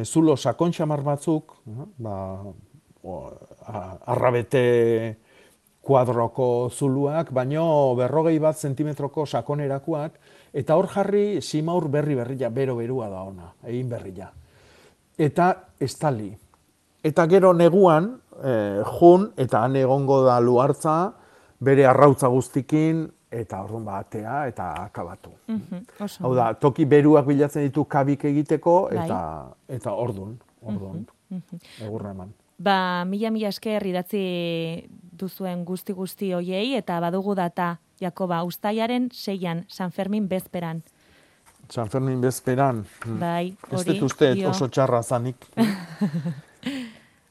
[0.04, 1.60] zulo sakon xamar batzuk,
[1.98, 2.16] ba,
[3.02, 3.16] o,
[3.70, 5.16] a- arrabete
[5.90, 7.64] kuadroko zuluak, baino
[7.98, 10.18] berrogei bat zentimetroko sakonerakoak,
[10.54, 14.28] eta hor jarri simaur berri berria, bero berua da ona, egin berria.
[15.18, 15.48] Eta
[15.82, 16.30] estali.
[17.02, 18.12] Eta gero neguan,
[18.44, 20.98] eh, jun, eta han egongo da luartza,
[21.60, 25.30] bere arrautza guztikin, eta orduan batea, eta akabatu.
[25.48, 29.04] Mhm, oso Hau da, toki beruak bilatzen ditu kabik egiteko, Bai.
[29.04, 29.20] eta,
[29.68, 31.58] eta ordun, ordun, Mhm.
[31.86, 32.32] egurra eman.
[32.60, 34.84] Ba, mila mila esker idatzi
[35.20, 40.82] duzuen guzti guzti hoiei eta badugu data Jakoba Uztailaren seian San Fermin bezperan.
[41.70, 42.84] San Fermin bezperan.
[43.06, 43.18] mm.
[43.20, 45.36] Bai, Ez hori, dut uste oso txarra zanik.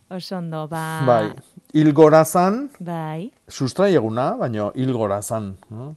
[0.09, 1.01] Oso ondo, ba...
[1.05, 1.25] Bai,
[1.73, 5.51] hilgora zan, Bai, sustrai eguna, baina hilgora zan.
[5.69, 5.95] no?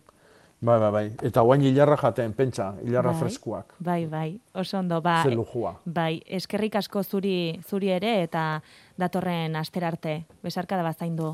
[0.60, 1.06] Bai, bai, bai.
[1.26, 3.20] Eta guain hilarra jaten, pentsa, hilarra Bai.
[3.22, 3.72] freskuak.
[3.80, 5.22] bai, bai, oso ondo, ba...
[5.24, 5.78] Ze lujua.
[5.86, 8.60] Bai, eskerrik asko zuri, zuri ere eta
[8.98, 10.24] datorren asterarte.
[10.42, 11.32] Besarka da bazaindu.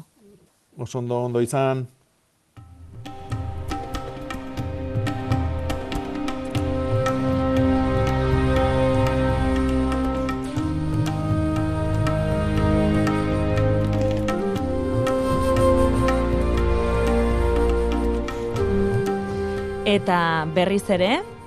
[0.79, 1.89] Oso ondo, ondo izan.
[19.85, 21.38] Eta berriz ere,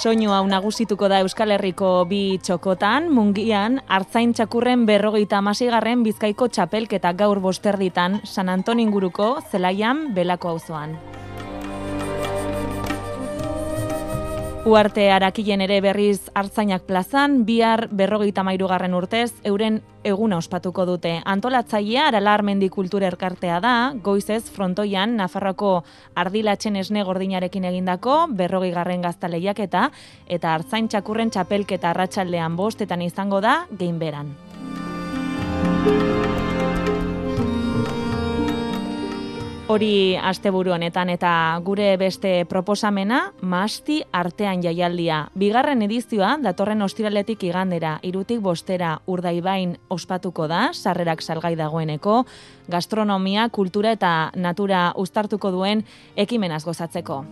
[0.00, 7.12] soinu hau nagusituko da Euskal Herriko bi txokotan, mungian, hartzain txakurren berrogeita amasigarren bizkaiko txapelketa
[7.20, 10.96] gaur bosterditan, San Anton inguruko, zelaian, belako auzoan.
[14.68, 21.14] Uarte arakilen ere berriz hartzainak plazan, bihar berrogeita mairugarren urtez, euren eguna ospatuko dute.
[21.24, 23.72] Antolatzailea Arala Armendi Kultura Erkartea da,
[24.04, 25.72] goizez frontoian Nafarroko
[26.14, 29.88] ardilatzen esne gordinarekin egindako berrogei garren gaztaleiak eta
[30.28, 34.49] eta hartzain txakurren txapelketa arratsaldean bostetan izango da geinberan.
[39.70, 45.20] Hori asteburu honetan eta gure beste proposamena Masti artean jaialdia.
[45.38, 52.24] Bigarren edizioa datorren ostiraletik igandera, irutik bostera urdaibain ospatuko da, sarrerak salgai dagoeneko,
[52.66, 55.86] gastronomia, kultura eta natura uztartuko duen
[56.18, 57.22] ekimenaz gozatzeko.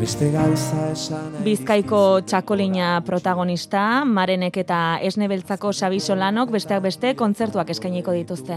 [0.00, 8.14] Beste gauza esan Bizkaiko txakolina protagonista, Marenek eta Esnebeltzako Xabi Solanok besteak beste kontzertuak eskainiko
[8.16, 8.56] dituzte.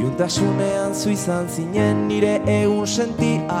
[0.00, 3.60] Iuntasunean zu izan zinen nire egun sentia.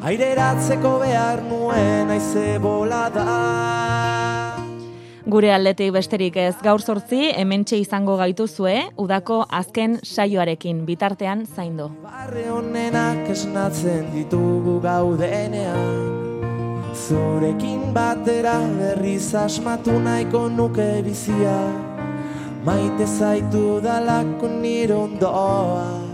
[0.00, 3.26] Aireratzeko behar nuen aize bolada
[5.30, 6.56] Gure aldetik besterik ez.
[6.64, 11.86] Gaur sortzi, hementxe izango gaituzue, udako azken saioarekin bitartean zaindu.
[12.02, 15.86] Barre honenak esnatzen ditugu gaudenean.
[16.98, 21.56] Zurekin batera berriz asmatu nahiko nuke bizia.
[22.66, 26.09] Maite zaitu dalako nire ondoa